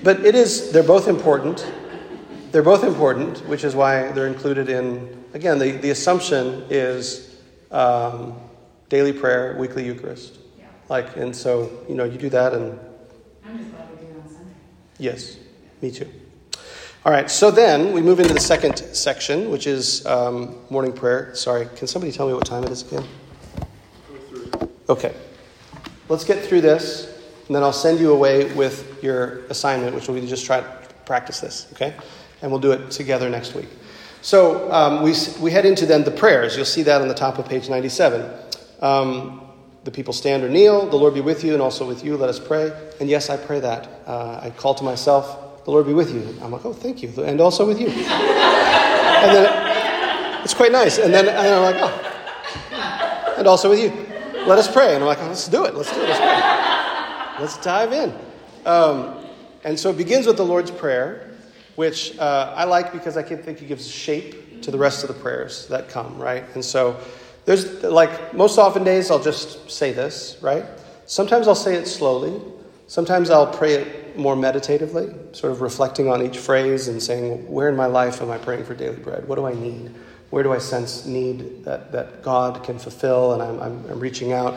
[0.04, 1.66] But it is, they're both important.
[2.52, 7.31] They're both important, which is why they're included in, again, the, the assumption is
[7.72, 8.34] um,
[8.88, 10.38] daily prayer, weekly Eucharist.
[10.58, 12.78] Yeah, Like, and so, you know, you do that and
[13.44, 14.52] I'm just glad we do it on Sunday.
[14.98, 15.38] Yes,
[15.80, 16.08] me too.
[17.04, 21.34] All right, so then we move into the second section, which is um, morning prayer.
[21.34, 23.04] Sorry, can somebody tell me what time it is again?
[24.88, 25.12] Okay.
[26.08, 27.06] Let's get through this,
[27.46, 30.60] and then I'll send you away with your assignment, which will be to just try
[30.60, 30.66] to
[31.04, 31.94] practice this, okay?
[32.42, 33.68] And we'll do it together next week.
[34.22, 36.56] So um, we, we head into then the prayers.
[36.56, 38.30] You'll see that on the top of page 97.
[38.80, 39.40] Um,
[39.84, 40.88] the people stand or kneel.
[40.88, 42.16] The Lord be with you and also with you.
[42.16, 42.72] Let us pray.
[43.00, 43.88] And yes, I pray that.
[44.06, 46.38] Uh, I call to myself, the Lord be with you.
[46.40, 47.12] I'm like, oh, thank you.
[47.22, 47.88] And also with you.
[47.88, 50.98] and then it, it's quite nice.
[50.98, 53.90] And then, and I'm like, oh, and also with you.
[54.46, 54.94] Let us pray.
[54.94, 55.74] And I'm like, oh, let's do it.
[55.74, 56.08] Let's do it.
[56.08, 57.40] Let's pray.
[57.40, 58.14] Let's dive in.
[58.66, 59.24] Um,
[59.64, 61.31] and so it begins with the Lord's Prayer,
[61.76, 65.08] which uh, I like because I can think it gives shape to the rest of
[65.08, 66.44] the prayers that come, right?
[66.54, 67.00] And so
[67.44, 70.64] there's, like, most often days I'll just say this, right?
[71.06, 72.40] Sometimes I'll say it slowly.
[72.86, 77.68] Sometimes I'll pray it more meditatively, sort of reflecting on each phrase and saying, where
[77.68, 79.26] in my life am I praying for daily bread?
[79.26, 79.90] What do I need?
[80.30, 83.32] Where do I sense need that, that God can fulfill?
[83.32, 84.54] And I'm, I'm, I'm reaching out,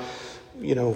[0.60, 0.96] you know,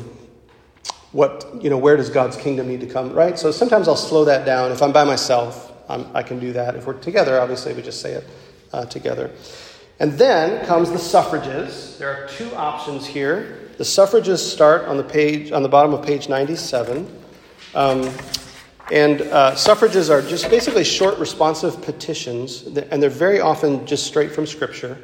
[1.11, 3.39] what, you know, where does God's kingdom need to come, right?
[3.39, 4.71] So sometimes I'll slow that down.
[4.71, 6.75] If I'm by myself, I'm, I can do that.
[6.75, 8.23] If we're together, obviously, we just say it
[8.71, 9.31] uh, together.
[9.99, 11.97] And then comes the suffrages.
[11.97, 13.69] There are two options here.
[13.77, 17.05] The suffrages start on the page, on the bottom of page 97.
[17.75, 18.09] Um,
[18.91, 24.31] and uh, suffrages are just basically short, responsive petitions, and they're very often just straight
[24.31, 24.97] from Scripture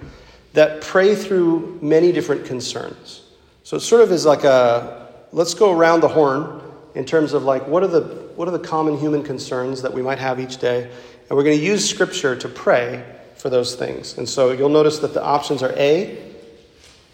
[0.54, 3.24] that pray through many different concerns.
[3.64, 6.62] So it sort of is like a let's go around the horn
[6.96, 10.02] in terms of like what are the what are the common human concerns that we
[10.02, 13.04] might have each day, and we're going to use Scripture to pray
[13.38, 14.18] for those things.
[14.18, 16.34] And so you'll notice that the options are A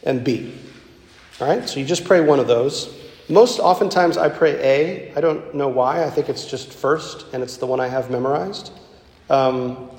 [0.03, 0.53] and B.
[1.39, 2.97] All right, so you just pray one of those.
[3.29, 5.15] Most oftentimes I pray A.
[5.15, 6.03] I don't know why.
[6.03, 8.71] I think it's just first, and it's the one I have memorized.
[9.29, 9.89] Um,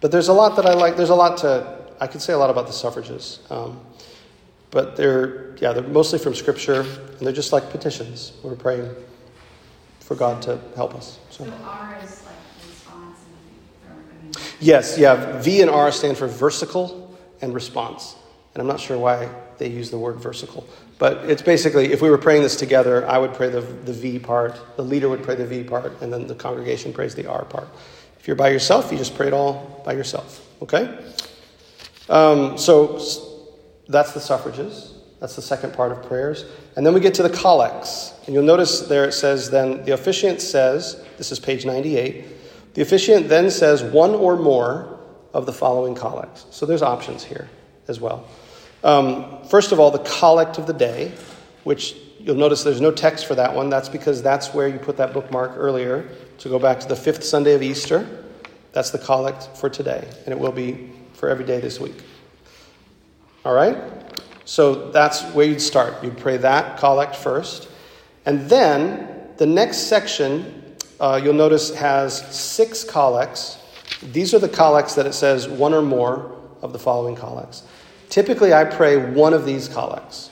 [0.00, 0.96] but there's a lot that I like.
[0.96, 1.78] There's a lot to.
[2.00, 3.80] I could say a lot about the suffrages, um,
[4.70, 8.32] but they're yeah they're mostly from Scripture, and they're just like petitions.
[8.44, 8.94] We're praying
[10.08, 11.18] for God to help us.
[11.28, 11.44] So.
[11.44, 12.34] So R is like
[12.66, 13.18] response
[13.84, 15.38] and, or, I mean, Yes, yeah.
[15.42, 18.16] V and R stand for versicle and response.
[18.54, 19.28] And I'm not sure why
[19.58, 20.64] they use the word versicle.
[20.98, 24.18] But it's basically, if we were praying this together, I would pray the, the V
[24.18, 27.44] part, the leader would pray the V part, and then the congregation prays the R
[27.44, 27.68] part.
[28.18, 30.42] If you're by yourself, you just pray it all by yourself.
[30.62, 30.98] Okay?
[32.08, 32.98] Um, so
[33.88, 34.94] that's the suffrages.
[35.20, 36.46] That's the second part of prayers.
[36.78, 38.14] And then we get to the collects.
[38.24, 42.24] And you'll notice there it says, then the officiant says, this is page 98,
[42.74, 45.00] the officiant then says one or more
[45.34, 46.46] of the following collects.
[46.52, 47.48] So there's options here
[47.88, 48.28] as well.
[48.84, 51.10] Um, first of all, the collect of the day,
[51.64, 53.70] which you'll notice there's no text for that one.
[53.70, 56.08] That's because that's where you put that bookmark earlier
[56.38, 58.08] to go back to the fifth Sunday of Easter.
[58.70, 62.04] That's the collect for today, and it will be for every day this week.
[63.44, 63.76] All right?
[64.48, 66.02] So that's where you'd start.
[66.02, 67.68] You'd pray that collect first.
[68.24, 73.58] And then the next section, uh, you'll notice, has six collects.
[74.02, 77.64] These are the collects that it says one or more of the following collects.
[78.08, 80.30] Typically, I pray one of these collects.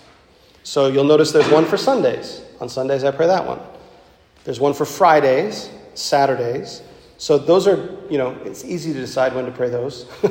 [0.62, 2.40] So you'll notice there's one for Sundays.
[2.58, 3.60] On Sundays, I pray that one.
[4.44, 6.80] There's one for Fridays, Saturdays.
[7.18, 7.76] So those are,
[8.10, 10.06] you know, it's easy to decide when to pray those.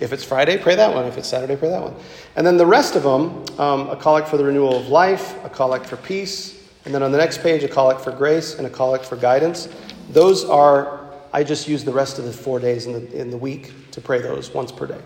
[0.00, 1.04] if it's Friday, pray that one.
[1.06, 1.94] If it's Saturday, pray that one.
[2.34, 5.48] And then the rest of them, um, a collect for the renewal of life, a
[5.48, 8.70] collect for peace, and then on the next page, a collect for grace and a
[8.70, 9.68] collect for guidance.
[10.10, 11.00] Those are,
[11.32, 14.00] I just use the rest of the four days in the, in the week to
[14.00, 15.00] pray those once per day.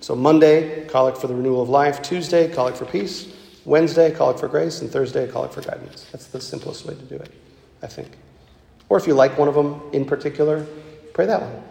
[0.00, 2.02] So Monday, collect for the renewal of life.
[2.02, 3.34] Tuesday, collect for peace.
[3.64, 6.06] Wednesday, collect for grace, and Thursday, collect for guidance.
[6.10, 7.30] That's the simplest way to do it,
[7.82, 8.08] I think.
[8.88, 10.66] Or if you like one of them in particular,
[11.12, 11.62] pray that one.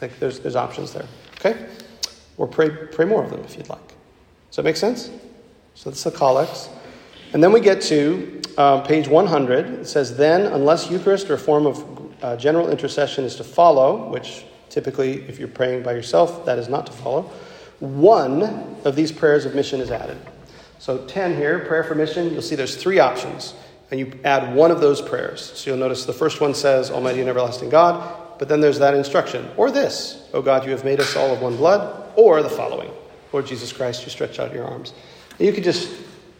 [0.00, 1.06] Like there's, there's options there.
[1.36, 1.66] Okay?
[2.36, 3.86] Or pray, pray more of them if you'd like.
[3.88, 5.10] Does that make sense?
[5.74, 6.68] So that's the collects.
[7.32, 9.66] And then we get to um, page 100.
[9.66, 14.44] It says, Then, unless Eucharist or form of uh, general intercession is to follow, which
[14.70, 17.30] typically, if you're praying by yourself, that is not to follow,
[17.80, 18.42] one
[18.84, 20.16] of these prayers of mission is added.
[20.78, 23.54] So 10 here, prayer for mission, you'll see there's three options.
[23.90, 25.52] And you add one of those prayers.
[25.54, 28.38] So you'll notice the first one says, Almighty and everlasting God.
[28.38, 29.48] But then there's that instruction.
[29.56, 32.12] Or this, O God, you have made us all of one blood.
[32.16, 32.90] Or the following,
[33.32, 34.92] Lord Jesus Christ, you stretch out your arms.
[35.38, 35.90] And you could just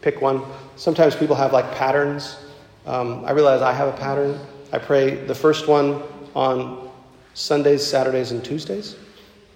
[0.02, 0.42] pick one.
[0.76, 2.36] Sometimes people have like patterns.
[2.86, 4.38] Um, I realize I have a pattern.
[4.72, 6.02] I pray the first one
[6.34, 6.90] on
[7.34, 8.96] Sundays, Saturdays, and Tuesdays,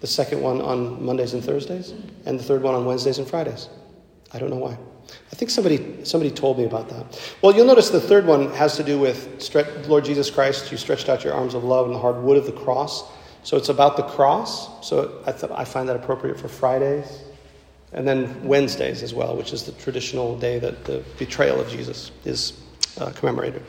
[0.01, 1.95] the second one on Mondays and Thursdays,
[2.27, 3.69] and the third one on Wednesdays and Fridays.
[4.33, 4.77] I don't know why.
[5.33, 7.35] I think somebody, somebody told me about that.
[7.43, 11.09] Well, you'll notice the third one has to do with Lord Jesus Christ, you stretched
[11.09, 13.05] out your arms of love and the hard wood of the cross.
[13.43, 14.87] So it's about the cross.
[14.87, 17.23] So I, th- I find that appropriate for Fridays.
[17.93, 22.13] And then Wednesdays as well, which is the traditional day that the betrayal of Jesus
[22.25, 22.61] is
[23.01, 23.63] uh, commemorated.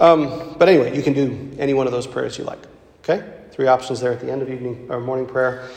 [0.00, 2.58] Um, but anyway, you can do any one of those prayers you like.
[3.02, 3.26] Okay?
[3.52, 5.68] Three options there at the end of evening or morning prayer.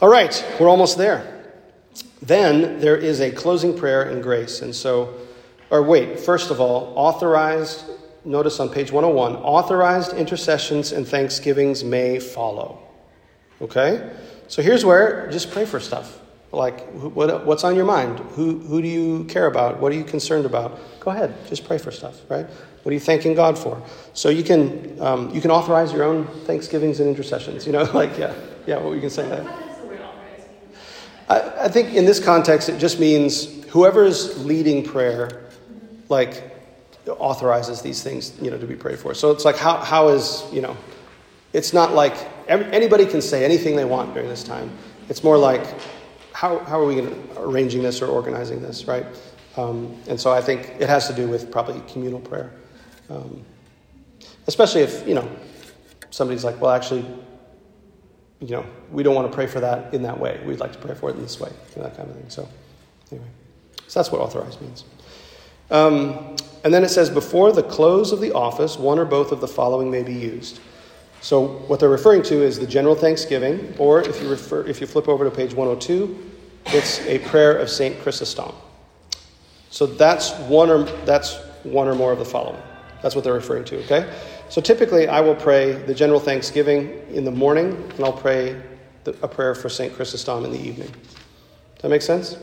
[0.00, 1.35] All right, we're almost there.
[2.22, 4.62] Then there is a closing prayer and grace.
[4.62, 5.14] And so,
[5.70, 7.84] or wait, first of all, authorized,
[8.24, 12.78] notice on page 101, authorized intercessions and thanksgivings may follow.
[13.60, 14.10] Okay?
[14.48, 16.20] So here's where just pray for stuff.
[16.52, 18.18] Like, what, what's on your mind?
[18.18, 19.80] Who, who do you care about?
[19.80, 20.78] What are you concerned about?
[21.00, 22.46] Go ahead, just pray for stuff, right?
[22.46, 23.82] What are you thanking God for?
[24.14, 27.66] So you can, um, you can authorize your own thanksgivings and intercessions.
[27.66, 28.32] You know, like, yeah,
[28.66, 29.65] yeah, what you can say that.
[31.28, 35.44] I, I think in this context, it just means whoever's leading prayer,
[36.08, 36.52] like,
[37.08, 39.14] authorizes these things, you know, to be prayed for.
[39.14, 40.76] So it's like, how, how is, you know,
[41.52, 42.14] it's not like
[42.48, 44.70] anybody can say anything they want during this time.
[45.08, 45.64] It's more like,
[46.32, 49.06] how, how are we to, arranging this or organizing this, right?
[49.56, 52.52] Um, and so I think it has to do with probably communal prayer.
[53.08, 53.44] Um,
[54.48, 55.30] especially if, you know,
[56.10, 57.06] somebody's like, well, actually,
[58.40, 60.40] you know, we don't want to pray for that in that way.
[60.44, 62.28] We'd like to pray for it in this way, you know, that kind of thing.
[62.28, 62.48] So,
[63.10, 63.26] anyway,
[63.86, 64.84] so that's what authorized means.
[65.70, 69.40] Um, and then it says, before the close of the office, one or both of
[69.40, 70.60] the following may be used.
[71.20, 74.86] So, what they're referring to is the general thanksgiving, or if you, refer, if you
[74.86, 76.32] flip over to page 102,
[76.66, 77.98] it's a prayer of St.
[78.00, 78.54] Chrysostom.
[79.70, 82.62] So, that's one, or, that's one or more of the following.
[83.02, 84.12] That's what they're referring to, okay?
[84.48, 88.60] So typically, I will pray the general thanksgiving in the morning, and I'll pray
[89.06, 89.94] the, a prayer for St.
[89.94, 90.88] Chrysostom in the evening.
[90.88, 92.36] Does that make sense?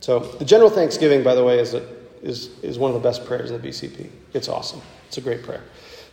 [0.00, 1.84] So the general thanksgiving, by the way, is, a,
[2.22, 4.08] is, is one of the best prayers in the BCP.
[4.34, 4.80] It's awesome.
[5.08, 5.62] It's a great prayer.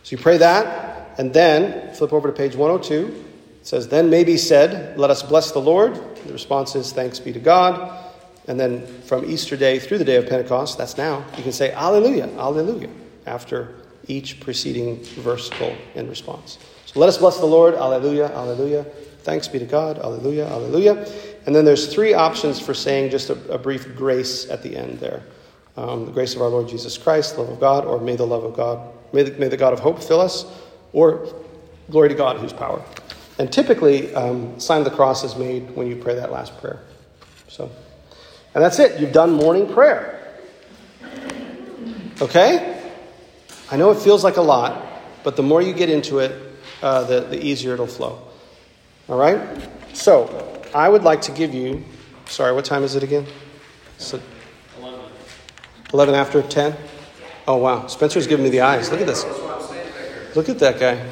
[0.02, 3.24] So you pray that, and then flip over to page 102.
[3.60, 5.94] It says, Then may be said, Let us bless the Lord.
[6.24, 8.06] The response is, Thanks be to God.
[8.46, 11.72] And then from Easter Day through the day of Pentecost, that's now, you can say,
[11.72, 12.88] Alleluia, Alleluia,
[13.26, 13.74] after
[14.06, 16.58] each preceding versicle in response.
[16.86, 17.74] So let us bless the Lord.
[17.74, 18.84] Alleluia, alleluia.
[19.22, 19.98] Thanks be to God.
[19.98, 21.06] Alleluia, alleluia.
[21.46, 24.98] And then there's three options for saying just a, a brief grace at the end
[24.98, 25.22] there.
[25.76, 28.44] Um, the grace of our Lord Jesus Christ, love of God, or may the love
[28.44, 30.44] of God, may the, may the God of hope fill us,
[30.92, 31.32] or
[31.90, 32.82] glory to God whose power.
[33.38, 36.82] And typically, um, sign of the cross is made when you pray that last prayer.
[37.48, 37.70] So,
[38.54, 39.00] and that's it.
[39.00, 40.16] You've done morning prayer.
[42.20, 42.78] Okay?
[43.70, 44.84] I know it feels like a lot,
[45.24, 46.32] but the more you get into it,
[46.82, 48.29] uh, the, the easier it'll flow.
[49.10, 49.40] All right?
[49.92, 51.84] So, I would like to give you,
[52.26, 53.26] sorry, what time is it again?
[53.98, 54.20] So,
[54.78, 55.00] 11.
[55.92, 56.76] 11 after 10?
[57.48, 57.88] Oh, wow.
[57.88, 58.88] Spencer's giving me the eyes.
[58.92, 59.24] Look at this.
[60.36, 61.04] Look at that guy.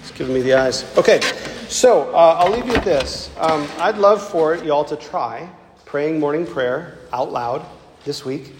[0.00, 0.90] He's giving me the eyes.
[0.96, 1.20] Okay,
[1.68, 3.30] so uh, I'll leave you with this.
[3.36, 5.46] Um, I'd love for y'all to try
[5.84, 7.66] praying morning prayer out loud
[8.04, 8.54] this week.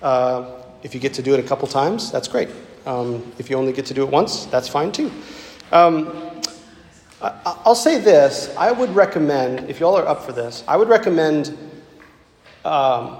[0.00, 2.48] Uh, if you get to do it a couple times, that's great.
[2.86, 5.10] Um, if you only get to do it once, that's fine too.
[5.72, 6.29] Um,
[7.22, 10.88] I, will say this I would recommend, if y'all are up for this, I would
[10.88, 11.56] recommend
[12.64, 13.18] um,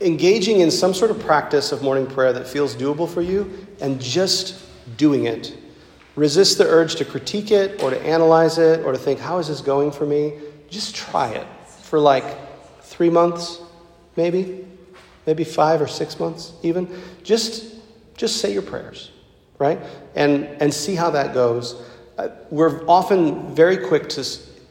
[0.00, 4.00] engaging in some sort of practice of morning prayer that feels doable for you and
[4.00, 4.62] just
[4.96, 5.56] doing it.
[6.14, 9.48] Resist the urge to critique it or to analyze it or to think, how is
[9.48, 10.34] this going for me?
[10.70, 11.46] Just try it
[11.82, 12.24] for like
[12.82, 13.60] three months,
[14.16, 14.66] maybe
[15.26, 16.88] maybe five or six months even
[17.22, 17.74] just
[18.16, 19.10] just say your prayers
[19.58, 19.78] right
[20.14, 21.82] and and see how that goes
[22.18, 24.24] uh, we're often very quick to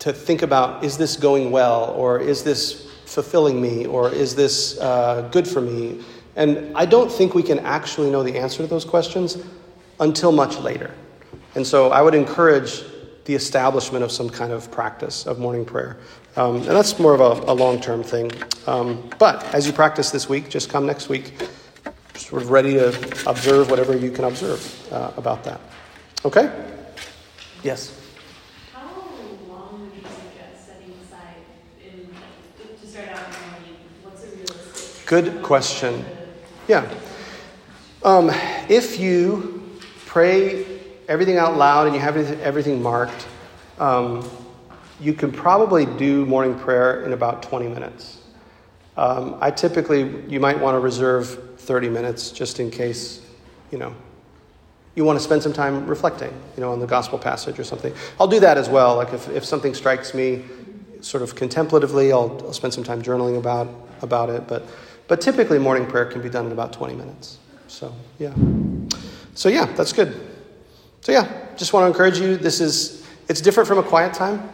[0.06, 4.80] to think about is this going well or is this fulfilling me or is this
[4.80, 6.04] uh, good for me?
[6.36, 9.38] And I don't think we can actually know the answer to those questions
[10.00, 10.94] until much later.
[11.56, 12.84] And so I would encourage
[13.24, 15.98] the establishment of some kind of practice of morning prayer.
[16.36, 18.30] Um, and that's more of a, a long term thing.
[18.68, 21.34] Um, but as you practice this week, just come next week,
[22.16, 22.90] sort of ready to
[23.28, 25.60] observe whatever you can observe uh, about that.
[26.26, 26.75] Okay?
[27.66, 28.00] Yes?
[28.74, 28.86] How
[29.50, 31.34] long would you suggest setting aside
[31.84, 32.10] in,
[32.80, 33.76] to start out in the morning?
[34.04, 35.08] What's a realistic?
[35.08, 36.06] Good question.
[36.68, 36.88] Yeah.
[38.04, 38.30] Um,
[38.70, 43.26] if you pray everything out loud and you have everything marked,
[43.80, 44.30] um,
[45.00, 48.20] you can probably do morning prayer in about 20 minutes.
[48.96, 53.26] Um, I typically, you might want to reserve 30 minutes just in case,
[53.72, 53.96] you know,
[54.96, 57.94] you want to spend some time reflecting, you know, on the gospel passage or something.
[58.20, 58.96] I'll do that as well.
[58.96, 60.44] Like if, if something strikes me
[61.02, 63.70] sort of contemplatively, I'll, I'll spend some time journaling about,
[64.02, 64.48] about it.
[64.48, 64.66] But,
[65.08, 67.38] but typically, morning prayer can be done in about 20 minutes.
[67.68, 68.34] So, yeah.
[69.36, 70.20] So, yeah, that's good.
[71.02, 72.38] So, yeah, just want to encourage you.
[72.38, 74.50] This is, it's different from a quiet time.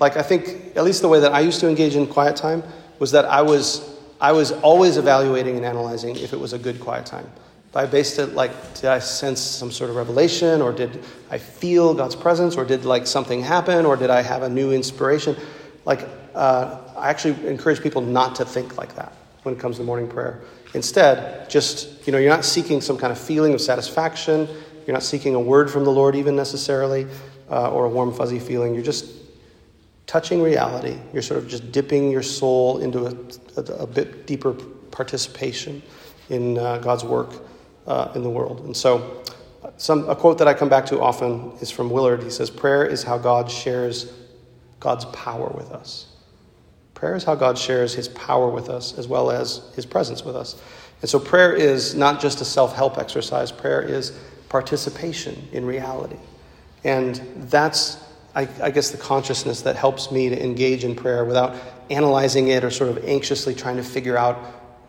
[0.00, 2.62] Like, I think, at least the way that I used to engage in quiet time
[2.98, 6.80] was that I was, I was always evaluating and analyzing if it was a good
[6.80, 7.30] quiet time.
[7.76, 11.92] I based it like, did I sense some sort of revelation, or did I feel
[11.94, 15.36] God's presence, or did like something happen, or did I have a new inspiration?
[15.84, 19.12] Like, uh, I actually encourage people not to think like that
[19.42, 20.42] when it comes to morning prayer.
[20.74, 24.48] Instead, just, you know, you're not seeking some kind of feeling of satisfaction.
[24.86, 27.06] You're not seeking a word from the Lord, even necessarily,
[27.50, 28.74] uh, or a warm, fuzzy feeling.
[28.74, 29.06] You're just
[30.06, 30.96] touching reality.
[31.12, 34.52] You're sort of just dipping your soul into a, a, a bit deeper
[34.90, 35.82] participation
[36.28, 37.32] in uh, God's work
[37.86, 38.60] uh, in the world.
[38.60, 39.22] And so,
[39.76, 42.22] some, a quote that I come back to often is from Willard.
[42.22, 44.12] He says, Prayer is how God shares
[44.78, 46.06] God's power with us.
[46.94, 50.36] Prayer is how God shares his power with us as well as his presence with
[50.36, 50.60] us.
[51.00, 54.18] And so, prayer is not just a self help exercise, prayer is
[54.48, 56.18] participation in reality.
[56.84, 57.16] And
[57.50, 57.98] that's
[58.34, 61.56] I, I, guess, the consciousness that helps me to engage in prayer without
[61.88, 64.36] analyzing it or sort of anxiously trying to figure out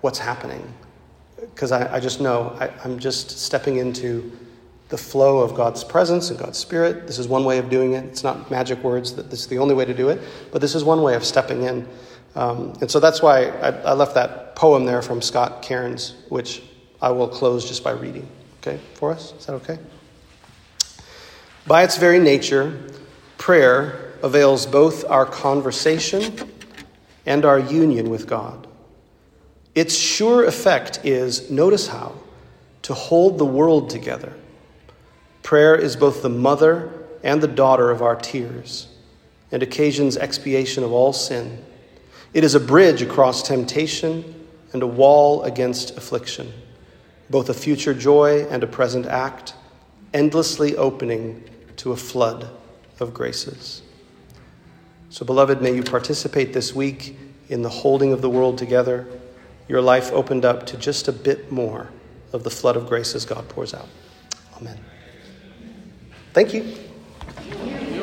[0.02, 0.74] what's happening.
[1.56, 4.32] Because I, I, just know I, I'm just stepping into
[4.90, 7.08] the flow of God's presence and God's Spirit.
[7.08, 8.06] This is one way of doing it.
[8.06, 10.76] It's not magic words that this is the only way to do it, but this
[10.76, 11.88] is one way of stepping in.
[12.36, 16.62] Um, and so that's why I, I left that poem there from Scott Cairns, which
[17.02, 18.28] I will close just by reading.
[18.62, 19.34] Okay, for us?
[19.40, 19.80] Is that okay?
[21.66, 22.78] By its very nature,
[23.38, 26.34] Prayer avails both our conversation
[27.26, 28.65] and our union with God.
[29.76, 32.16] Its sure effect is, notice how,
[32.82, 34.34] to hold the world together.
[35.44, 36.92] Prayer is both the mother
[37.24, 38.88] and the daughter of our tears
[39.52, 41.64] and occasions expiation of all sin.
[42.34, 46.52] It is a bridge across temptation and a wall against affliction,
[47.30, 49.56] both a future joy and a present act,
[50.14, 51.44] endlessly opening
[51.78, 52.50] to a flood
[53.00, 53.82] of graces.
[55.10, 57.18] So, beloved, may you participate this week
[57.50, 59.08] in the holding of the world together,
[59.68, 61.90] your life opened up to just a bit more
[62.34, 63.88] of the flood of graces God pours out.
[64.58, 64.80] Amen.
[66.34, 67.95] Thank you.